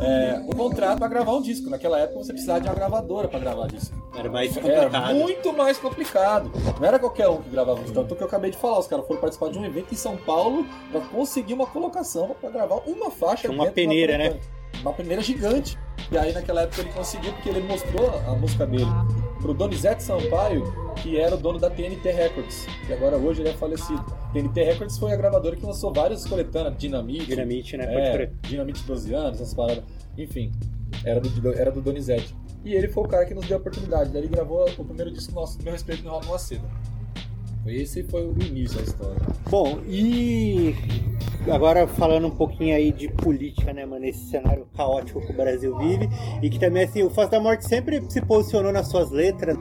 [0.00, 1.68] é, um contrato para gravar um disco.
[1.68, 3.94] Naquela época você precisava de uma gravadora para gravar disco.
[4.16, 4.94] Era mais complicado.
[4.94, 6.50] Era muito mais complicado.
[6.80, 8.00] Não era qualquer um que gravava um disco.
[8.00, 10.16] Tanto que eu acabei de falar, os caras foram participar de um evento em São
[10.16, 13.50] Paulo para conseguir uma colocação para gravar uma faixa.
[13.50, 14.40] Uma peneira, né?
[14.80, 15.78] Uma peneira gigante.
[16.10, 18.90] E aí naquela época ele conseguiu porque ele mostrou a música dele
[19.40, 20.64] pro Donizete Sampaio,
[20.96, 24.04] que era o dono da TNT Records, que agora hoje ele é falecido.
[24.32, 27.26] TNT Records foi a gravadora que lançou várias coletâneas, Dinamite.
[27.26, 27.84] Dinamite, né?
[27.88, 29.84] É, Dinamite 12 anos, essas paradas.
[30.18, 30.50] Enfim,
[31.04, 32.34] era do, era do Donizete.
[32.64, 34.10] E ele foi o cara que nos deu a oportunidade.
[34.10, 36.64] Daí ele gravou o primeiro disco nosso, meu respeito, no Raul Macedo.
[37.70, 39.20] Esse foi o início da história.
[39.48, 40.74] Bom, e
[41.48, 44.04] agora falando um pouquinho aí de política, né, mano?
[44.04, 46.08] Esse cenário caótico que o Brasil vive.
[46.42, 49.56] E que também, assim, o Faz da Morte sempre se posicionou nas suas letras,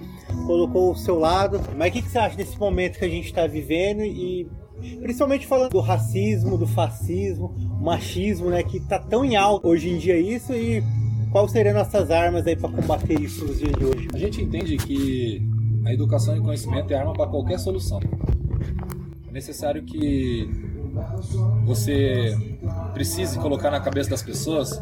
[0.47, 1.61] colocou o seu lado.
[1.77, 4.47] Mas o que, que você acha desse momento que a gente está vivendo e
[5.01, 9.97] principalmente falando do racismo, do fascismo, machismo, né, que tá tão em alta hoje em
[9.97, 10.81] dia isso e
[11.31, 14.07] quais seriam nossas armas aí para combater isso nos dias de hoje?
[14.13, 15.58] A gente entende que
[15.89, 17.99] a educação e conhecimento é arma para qualquer solução.
[19.27, 20.47] É necessário que
[21.65, 22.37] você
[22.93, 24.79] precise colocar na cabeça das pessoas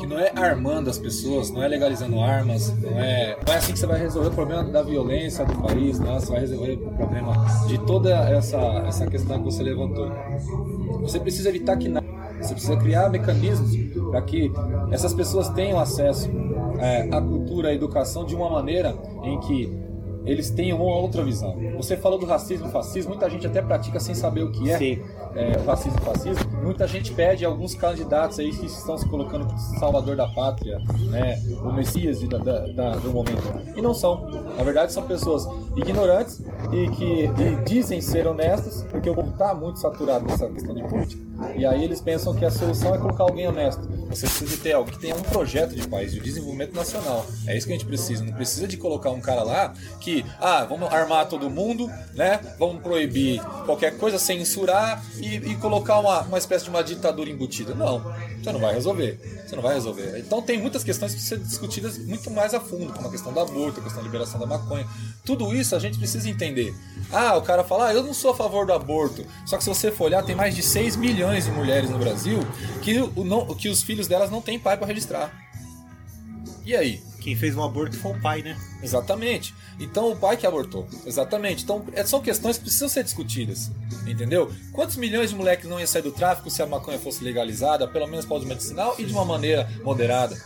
[0.00, 3.72] que não é armando as pessoas, não é legalizando armas, não é, não é assim
[3.72, 6.90] que você vai resolver o problema da violência do país, não, você vai resolver o
[6.92, 7.34] problema
[7.66, 10.10] de toda essa, essa questão que você levantou.
[11.02, 12.06] Você precisa evitar que nada,
[12.40, 13.76] você precisa criar mecanismos
[14.10, 14.50] para que
[14.90, 16.28] essas pessoas tenham acesso
[16.80, 19.87] é, à cultura, à educação de uma maneira em que
[20.28, 21.56] eles têm uma outra visão.
[21.76, 24.92] Você falou do racismo e fascismo, muita gente até pratica sem saber o que é,
[25.34, 26.50] é o racismo e fascismo.
[26.62, 30.78] Muita gente pede alguns candidatos aí que estão se colocando como salvador da pátria,
[31.10, 33.42] né, o messias da, da, do momento.
[33.74, 34.28] E não são.
[34.56, 39.54] Na verdade, são pessoas ignorantes e que e dizem ser honestas, porque o povo está
[39.54, 41.22] muito saturado nessa questão de política.
[41.56, 43.88] E aí eles pensam que a solução é colocar alguém honesto.
[44.08, 47.26] Você precisa ter alguém que tenha um projeto de país, de desenvolvimento nacional.
[47.46, 48.24] É isso que a gente precisa.
[48.24, 52.40] Não precisa de colocar um cara lá que, ah, vamos armar todo mundo, né?
[52.58, 57.74] Vamos proibir qualquer coisa, censurar e, e colocar uma, uma espécie de uma ditadura embutida.
[57.74, 58.02] Não,
[58.42, 59.18] você não vai resolver.
[59.46, 60.18] Você não vai resolver.
[60.18, 63.32] Então tem muitas questões que precisam ser discutidas muito mais a fundo, como a questão
[63.32, 64.86] do aborto, a questão da liberação da maconha.
[65.24, 66.74] Tudo isso a gente precisa entender.
[67.10, 69.24] Ah, o cara fala, ah, eu não sou a favor do aborto.
[69.46, 72.40] Só que se você for olhar, tem mais de 6 milhões de mulheres no Brasil
[72.82, 75.32] que, o, não, que os filhos delas não têm pai para registrar.
[76.64, 77.02] E aí?
[77.20, 78.56] Quem fez um aborto foi o pai, né?
[78.82, 79.54] Exatamente.
[79.80, 80.86] Então o pai que abortou.
[81.04, 81.64] Exatamente.
[81.64, 83.70] Então é, são questões que precisam ser discutidas.
[84.06, 84.52] Entendeu?
[84.72, 88.06] Quantos milhões de moleques não iam sair do tráfico se a maconha fosse legalizada, pelo
[88.06, 90.40] menos para uso medicinal e de uma maneira moderada?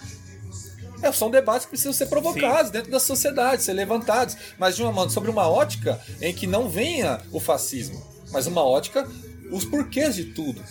[1.02, 5.10] É, são debates que precisam ser provocados dentro da sociedade, ser levantados, mas de uma
[5.10, 8.00] sobre uma ótica em que não venha o fascismo,
[8.32, 9.06] mas uma ótica
[9.50, 10.62] os porquês de tudo.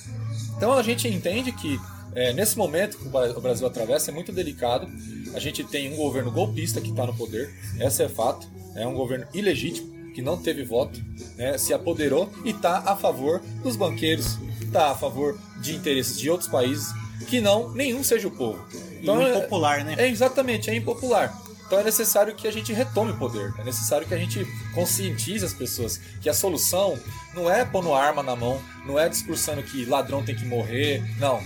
[0.56, 1.80] Então a gente entende que
[2.16, 4.88] é, nesse momento que o Brasil atravessa é muito delicado.
[5.34, 8.48] A gente tem um governo golpista que está no poder, esse é fato.
[8.76, 11.00] É um governo ilegítimo que não teve voto,
[11.38, 16.30] né, se apoderou e está a favor dos banqueiros, está a favor de interesses de
[16.30, 16.94] outros países
[17.28, 18.64] que não nenhum seja o povo.
[19.02, 19.96] Então, e impopular, né?
[19.98, 21.34] É exatamente, é impopular.
[21.66, 25.46] Então é necessário que a gente retome o poder, é necessário que a gente conscientize
[25.46, 27.00] as pessoas que a solução
[27.34, 31.42] não é pondo arma na mão, não é discursando que ladrão tem que morrer, não.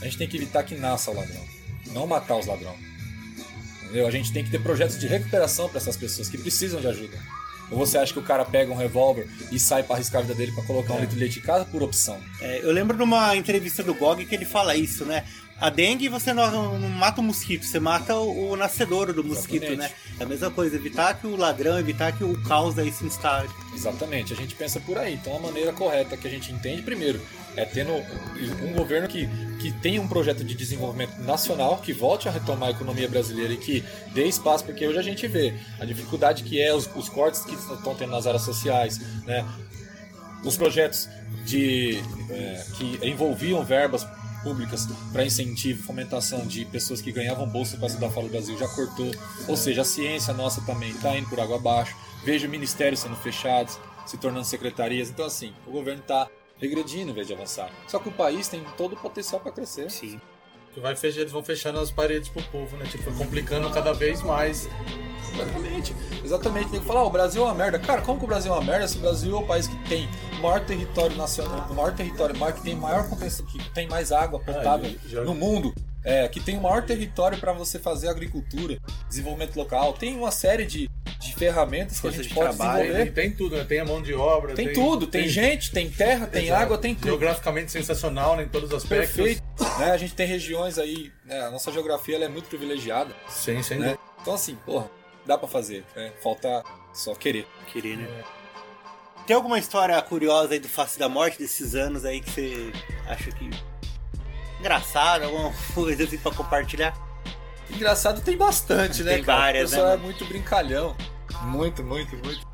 [0.00, 1.44] A gente tem que evitar que nasça o ladrão,
[1.92, 2.78] não matar os ladrões.
[3.82, 4.06] Entendeu?
[4.06, 7.18] A gente tem que ter projetos de recuperação para essas pessoas que precisam de ajuda.
[7.70, 10.34] Ou você acha que o cara pega um revólver e sai para arriscar a vida
[10.34, 12.18] dele para colocar um litro de leite em casa por opção?
[12.40, 15.24] É, eu lembro de uma entrevista do Gog que ele fala isso, né?
[15.60, 19.64] A dengue você não, não mata o mosquito, você mata o, o nascedouro do mosquito,
[19.64, 19.92] Exatamente.
[19.92, 20.14] né?
[20.20, 23.48] É a mesma coisa, evitar que o ladrão, evitar que o caos aí se instale.
[23.74, 25.14] Exatamente, a gente pensa por aí.
[25.14, 27.20] Então a maneira correta que a gente entende, primeiro,
[27.58, 27.92] é tendo
[28.62, 32.72] um governo que, que tenha um projeto de desenvolvimento nacional, que volte a retomar a
[32.72, 36.72] economia brasileira e que dê espaço, porque hoje a gente vê a dificuldade que é
[36.72, 39.44] os, os cortes que estão tendo nas áreas sociais, né?
[40.44, 41.08] os projetos
[41.44, 44.06] de, é, que envolviam verbas
[44.42, 48.68] públicas para incentivo, fomentação de pessoas que ganhavam bolsa para estudar fora do Brasil já
[48.68, 49.10] cortou.
[49.48, 51.96] Ou seja, a ciência nossa também está indo por água abaixo.
[52.24, 55.10] Vejo ministérios sendo fechados, se tornando secretarias.
[55.10, 57.70] Então, assim, o governo está regredindo em vez de avançar.
[57.86, 59.90] Só que o país tem todo o potencial para crescer.
[59.90, 60.20] Sim.
[60.76, 62.86] vai fechar, eles vão fechando as paredes pro povo, né?
[62.86, 64.68] Tipo, complicando cada vez mais.
[65.34, 65.94] Exatamente.
[66.24, 66.70] Exatamente.
[66.70, 67.78] Tem que falar, o Brasil é uma merda.
[67.78, 69.76] Cara, como que o Brasil é uma merda se o Brasil é o país que
[69.88, 73.58] tem o maior território nacional, o maior território, o maior que tem maior compensação, que
[73.70, 75.22] tem mais água potável ah, já...
[75.22, 75.72] no mundo.
[76.08, 80.64] É, que tem o maior território para você fazer agricultura, desenvolvimento local, tem uma série
[80.64, 80.88] de,
[81.20, 83.12] de ferramentas que a gente de pode trabalho, desenvolver.
[83.12, 83.64] Tem tudo, né?
[83.64, 84.54] Tem a mão de obra.
[84.54, 86.62] Tem, tem tudo, tem, tem, gente, tem terra, tem Exato.
[86.62, 87.08] água, tem tudo.
[87.08, 89.16] Geograficamente sensacional né, em todos os aspectos.
[89.16, 89.42] Perfeito.
[89.78, 89.90] né?
[89.90, 91.42] A gente tem regiões aí, né?
[91.42, 93.14] a nossa geografia ela é muito privilegiada.
[93.28, 93.74] Sim, sim.
[93.74, 93.98] Né?
[94.22, 94.90] Então assim, porra,
[95.26, 96.10] dá para fazer, né?
[96.22, 97.46] Falta só querer.
[97.66, 98.08] Querer, né?
[98.08, 98.38] É.
[99.26, 102.72] Tem alguma história curiosa aí do Face da Morte desses anos aí que você
[103.06, 103.50] acha que
[104.58, 106.94] engraçado, alguma coisa assim pra compartilhar?
[107.70, 109.14] Engraçado tem bastante, né?
[109.14, 109.40] Tem cara?
[109.40, 109.94] várias, o pessoal né?
[109.94, 110.96] é muito brincalhão.
[111.42, 112.46] Muito, muito, muito.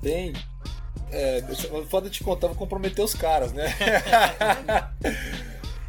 [0.00, 0.32] Tem.
[1.10, 1.42] É,
[1.88, 3.66] foda te contar, vou comprometer os caras, né?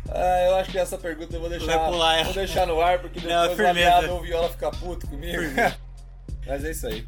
[0.09, 3.19] ah, eu acho que essa pergunta eu vou deixar, pular, vou deixar no ar, porque
[3.19, 5.41] depois Não, o aliado ou viola ficar puto comigo.
[6.45, 7.07] Mas é isso aí.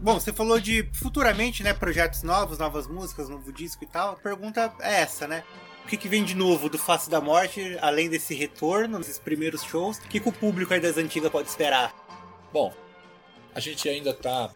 [0.00, 4.12] Bom, você falou de futuramente, né, projetos novos, novas músicas, novo disco e tal.
[4.12, 5.42] A pergunta é essa, né?
[5.88, 9.62] O que, que vem de novo do Face da Morte, além desse retorno, nesses primeiros
[9.62, 9.96] shows?
[9.96, 11.94] O que, que o público aí das antigas pode esperar?
[12.52, 12.74] Bom,
[13.54, 14.52] a gente ainda está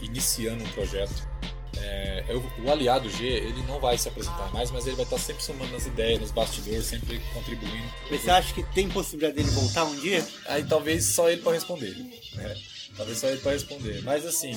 [0.00, 1.28] iniciando um projeto.
[1.76, 5.18] É, eu, o aliado G, ele não vai se apresentar mais, mas ele vai estar
[5.18, 7.92] sempre somando nas ideias, nos bastidores, sempre contribuindo.
[8.08, 10.24] Você acha que tem possibilidade dele voltar um dia?
[10.46, 11.96] Aí talvez só ele para responder.
[12.34, 12.56] Né?
[12.96, 14.04] Talvez só ele para responder.
[14.04, 14.56] Mas assim,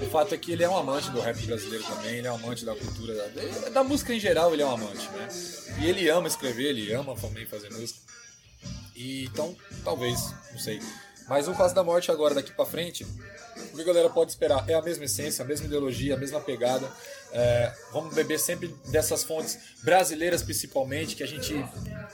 [0.00, 2.36] o fato é que ele é um amante do rap brasileiro também, ele é um
[2.36, 5.28] amante da cultura, da, da música em geral, ele é um amante, né?
[5.80, 8.00] E ele ama escrever, ele ama também fazer música.
[8.94, 10.18] E então, talvez,
[10.52, 10.80] não sei.
[11.28, 13.04] Mas o Face da Morte agora, daqui pra frente,
[13.72, 14.64] o que a galera pode esperar?
[14.68, 16.88] É a mesma essência, a mesma ideologia, a mesma pegada.
[17.32, 21.54] É, vamos beber sempre dessas fontes brasileiras, principalmente, que a gente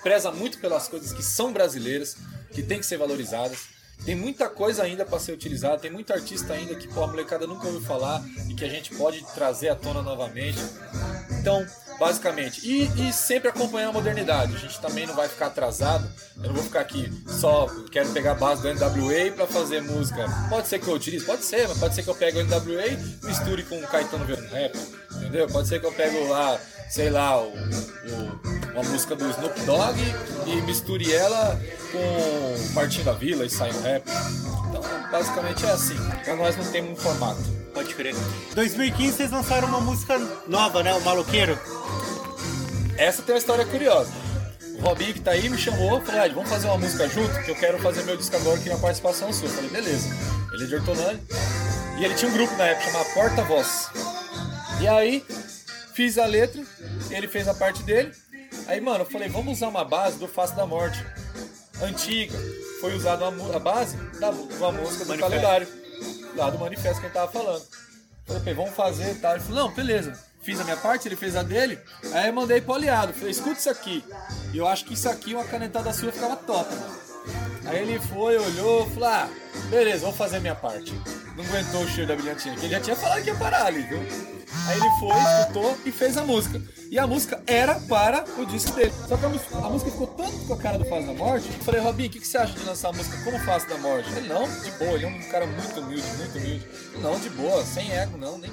[0.03, 2.17] preza muito pelas coisas que são brasileiras,
[2.53, 3.59] que tem que ser valorizadas.
[4.05, 7.67] Tem muita coisa ainda para ser utilizada, tem muito artista ainda que a molecada nunca
[7.67, 10.59] ouviu falar e que a gente pode trazer à tona novamente.
[11.41, 11.65] Então,
[11.99, 14.57] basicamente, e, e sempre acompanhando a modernidade.
[14.57, 16.09] A gente também não vai ficar atrasado.
[16.37, 20.27] Eu não vou ficar aqui só quero pegar a base do NWA para fazer música.
[20.49, 22.99] Pode ser que eu utilize, pode ser, mas pode ser que eu pegue o NWA,
[23.23, 24.77] misture com o Caetano Veloso Rap,
[25.17, 25.47] entendeu?
[25.49, 26.61] Pode ser que eu pegue lá,
[26.93, 29.99] sei lá, o, o uma música do Snoop Dogg
[30.47, 31.59] e misture ela
[31.91, 34.05] com Martinho da Vila e sai um rap.
[34.69, 35.97] Então, basicamente é assim.
[36.25, 37.41] Pra nós não temos um formato.
[37.73, 38.15] Pode crer.
[38.55, 40.93] 2015 vocês lançaram uma música nova, né?
[40.95, 41.59] O Maloqueiro.
[42.97, 44.11] Essa tem uma história curiosa.
[44.79, 47.51] O Robinho que tá aí me chamou, falou, ah, vamos fazer uma música junto, que
[47.51, 49.49] eu quero fazer meu disco agora, queria uma participação sua.
[49.49, 50.09] Eu falei, beleza.
[50.53, 51.21] Ele é de Hortonani.
[51.99, 53.89] E ele tinha um grupo na época chamado Porta Voz.
[54.81, 55.25] E aí,
[55.95, 56.63] fiz a letra,
[57.11, 58.13] ele fez a parte dele,
[58.67, 61.05] Aí, mano, eu falei, vamos usar uma base do Face da Morte.
[61.83, 62.39] Antiga.
[62.81, 65.21] Foi usada a base da uma música do manifesto.
[65.21, 65.69] calendário.
[66.37, 67.63] Lá do manifesto que ele tava falando.
[68.27, 69.33] Falei, vamos fazer, tá?
[69.33, 70.19] Ele falou, não, beleza.
[70.43, 71.79] Fiz a minha parte, ele fez a dele.
[72.13, 73.13] Aí eu mandei pro aliado.
[73.13, 74.05] Falei, escuta isso aqui.
[74.53, 77.13] E eu acho que isso aqui, uma canetada sua, ficava top, mano.
[77.67, 79.29] Aí ele foi, olhou, falou, ah,
[79.71, 80.93] beleza, vou fazer a minha parte.
[81.37, 83.83] Não aguentou o cheiro da brilhantina, que ele já tinha falado que ia parar ali,
[83.83, 84.42] viu?
[84.67, 86.61] Aí ele foi, escutou e fez a música.
[86.91, 88.93] E a música era para o disco dele.
[89.09, 91.49] Só que a, música- a música ficou tanto com a cara do Fase da Morte.
[91.49, 93.79] Eu falei, Robinho, o que, que você acha de lançar a música como Fase da
[93.79, 94.11] Morte?
[94.15, 96.69] Ele, não, de boa, ele é um cara muito humilde, muito humilde.
[96.99, 98.51] Não, de boa, sem ego, não, nem.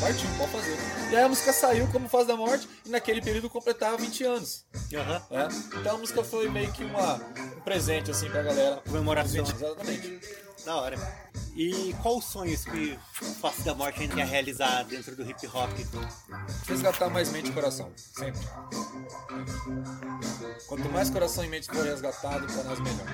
[0.00, 0.76] Partiu, pode fazer.
[1.10, 4.64] E aí a música saiu como Fase da Morte e naquele período completava 20 anos.
[5.30, 5.48] Né?
[5.80, 7.16] Então a música foi meio que uma,
[7.56, 8.76] um presente assim pra galera.
[8.86, 9.42] Comemoração.
[9.44, 10.20] Exatamente.
[10.64, 10.96] Da hora.
[11.54, 15.46] E qual os sonhos que o Face da Morte ainda quer realizar dentro do hip
[15.46, 15.70] hop?
[16.66, 18.40] Resgatar mais mente e coração, sempre.
[20.66, 23.06] Quanto mais coração e mente for resgatado, pra nós melhor.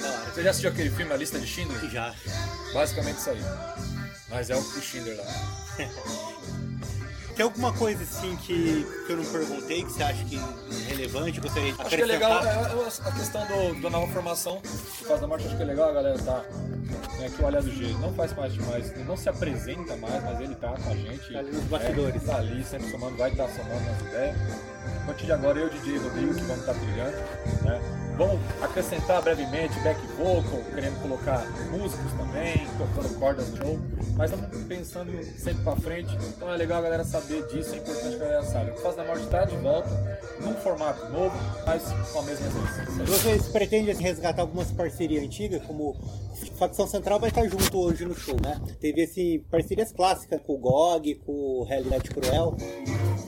[0.00, 0.30] Da hora.
[0.32, 1.88] Você já assistiu aquele filme A Lista de Schindler?
[1.90, 2.14] Já.
[2.72, 3.40] Basicamente isso aí.
[4.28, 5.24] Mas é o o Schindler lá.
[7.34, 11.40] Tem alguma coisa assim que, que eu não perguntei, que você acha que é relevante,
[11.40, 12.70] gostaria de Acho que é legal acrescentar?
[12.70, 14.60] é, é, a questão do, da nova formação
[14.98, 16.44] por causa da morte, acho que é legal a galera tá.
[17.18, 20.22] Né, que o Aliás do G não faz parte mais, ele não se apresenta mais,
[20.22, 21.32] mas ele tá com a gente.
[21.32, 22.22] Tá ali nos bastidores.
[22.22, 24.36] É, tá ali, sempre somando, vai estar somando nas ideias.
[25.02, 27.16] A partir de agora eu, DJ e Rodrigo, que vamos estar trilhando.
[27.62, 28.01] Né?
[28.16, 33.78] Vamos acrescentar brevemente back vocal, querendo colocar músicos também, tocando cordas no show.
[34.16, 36.14] Mas estamos pensando sempre pra frente.
[36.36, 38.72] Então é legal a galera saber disso, é importante que a galera saiba.
[38.72, 39.88] O Faz da Morte tá de volta,
[40.40, 41.36] num formato novo,
[41.66, 41.82] mas
[42.12, 43.04] com a mesma essência.
[43.04, 45.96] Vocês pretendem resgatar algumas parcerias antigas, como
[46.58, 48.60] Facção Central vai estar junto hoje no show, né?
[48.80, 52.56] Teve assim, parcerias clássicas com o GOG, com o Realidade Cruel.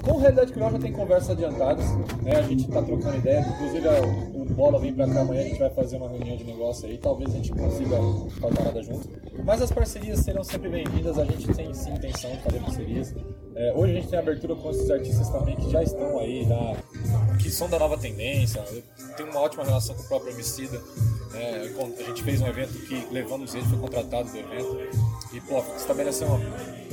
[0.05, 1.87] Com Realidade Cruel já tem conversas adiantadas,
[2.23, 2.37] né?
[2.37, 5.59] A gente tá trocando ideia, inclusive a- o Bola vem pra cá amanhã, a gente
[5.59, 7.97] vai fazer uma reunião de negócio aí, talvez a gente consiga
[8.41, 9.09] fazer nada junto.
[9.45, 13.15] Mas as parcerias serão sempre bem-vindas, a gente tem sim intenção de fazer parcerias.
[13.57, 16.75] É, hoje a gente tem abertura com esses artistas também que já estão aí, da,
[17.41, 18.63] que são da nova tendência.
[19.17, 20.79] Tenho uma ótima relação com o próprio Emicida.
[21.33, 21.71] né?
[21.99, 24.79] a gente fez um evento que levamos ele, foi contratado do evento.
[25.33, 26.39] E, pô, estabeleceu uma,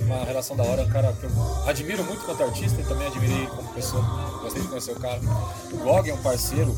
[0.06, 0.82] uma relação da hora.
[0.84, 1.30] Um cara que eu
[1.68, 4.04] admiro muito quanto artista e também admirei ele como pessoa.
[4.42, 5.20] Gostei de conhecer o cara.
[5.72, 6.76] O Gog é um parceiro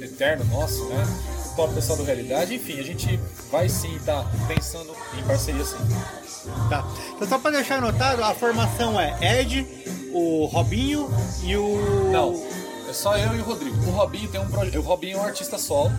[0.00, 1.04] eterno nosso, né?
[1.46, 2.54] O próprio pessoal do Realidade.
[2.54, 3.18] Enfim, a gente
[3.50, 5.76] vai sim estar pensando em parceria sim.
[6.68, 6.86] Tá.
[7.14, 9.66] Então só pra deixar anotado, a formação é Ed,
[10.12, 11.08] o Robinho
[11.42, 12.10] e o.
[12.10, 12.34] Não,
[12.88, 13.76] é só eu e o Rodrigo.
[13.86, 14.78] O Robinho tem um projeto.
[14.78, 15.90] O Robinho é um artista solo,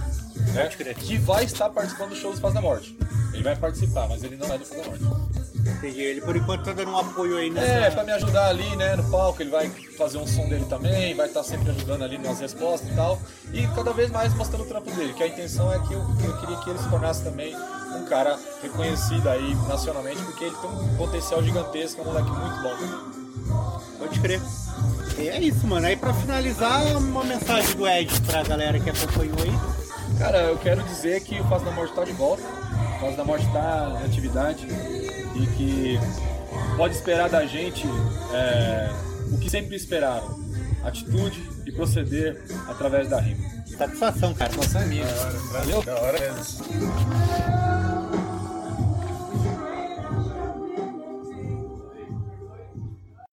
[0.54, 0.70] né?
[0.98, 2.98] Que vai estar participando do show do Faz da Morte.
[3.34, 5.45] Ele vai participar, mas ele não é do Faz da Morte.
[5.66, 6.02] Entendi.
[6.02, 7.68] Ele por enquanto tá dando um apoio aí nessa.
[7.68, 11.16] É, pra me ajudar ali, né, no palco, ele vai fazer um som dele também,
[11.16, 13.20] vai estar sempre ajudando ali nas respostas e tal.
[13.52, 16.38] E cada vez mais mostrando o trampo dele, que a intenção é que eu, eu
[16.38, 20.98] queria que ele se tornasse também um cara reconhecido aí nacionalmente, porque ele tem um
[20.98, 23.26] potencial gigantesco, é um moleque muito bom também.
[23.98, 24.42] Pode crer.
[25.18, 25.88] E é isso, mano.
[25.88, 29.54] Aí pra finalizar, uma mensagem do Ed pra galera que acompanhou aí.
[30.20, 32.44] Cara, eu quero dizer que o Faz da Morte tá de volta.
[32.44, 34.68] O Faz da Morte tá em atividade
[35.36, 36.00] e que
[36.78, 37.86] pode esperar da gente
[38.34, 38.90] é,
[39.32, 40.40] o que sempre esperaram:
[40.84, 43.44] atitude e proceder através da rima.
[43.78, 44.54] Satisfação, cara.
[44.56, 45.06] Nossa, é minha.
[45.52, 45.82] Valeu?
[45.84, 47.95] Da hora mesmo.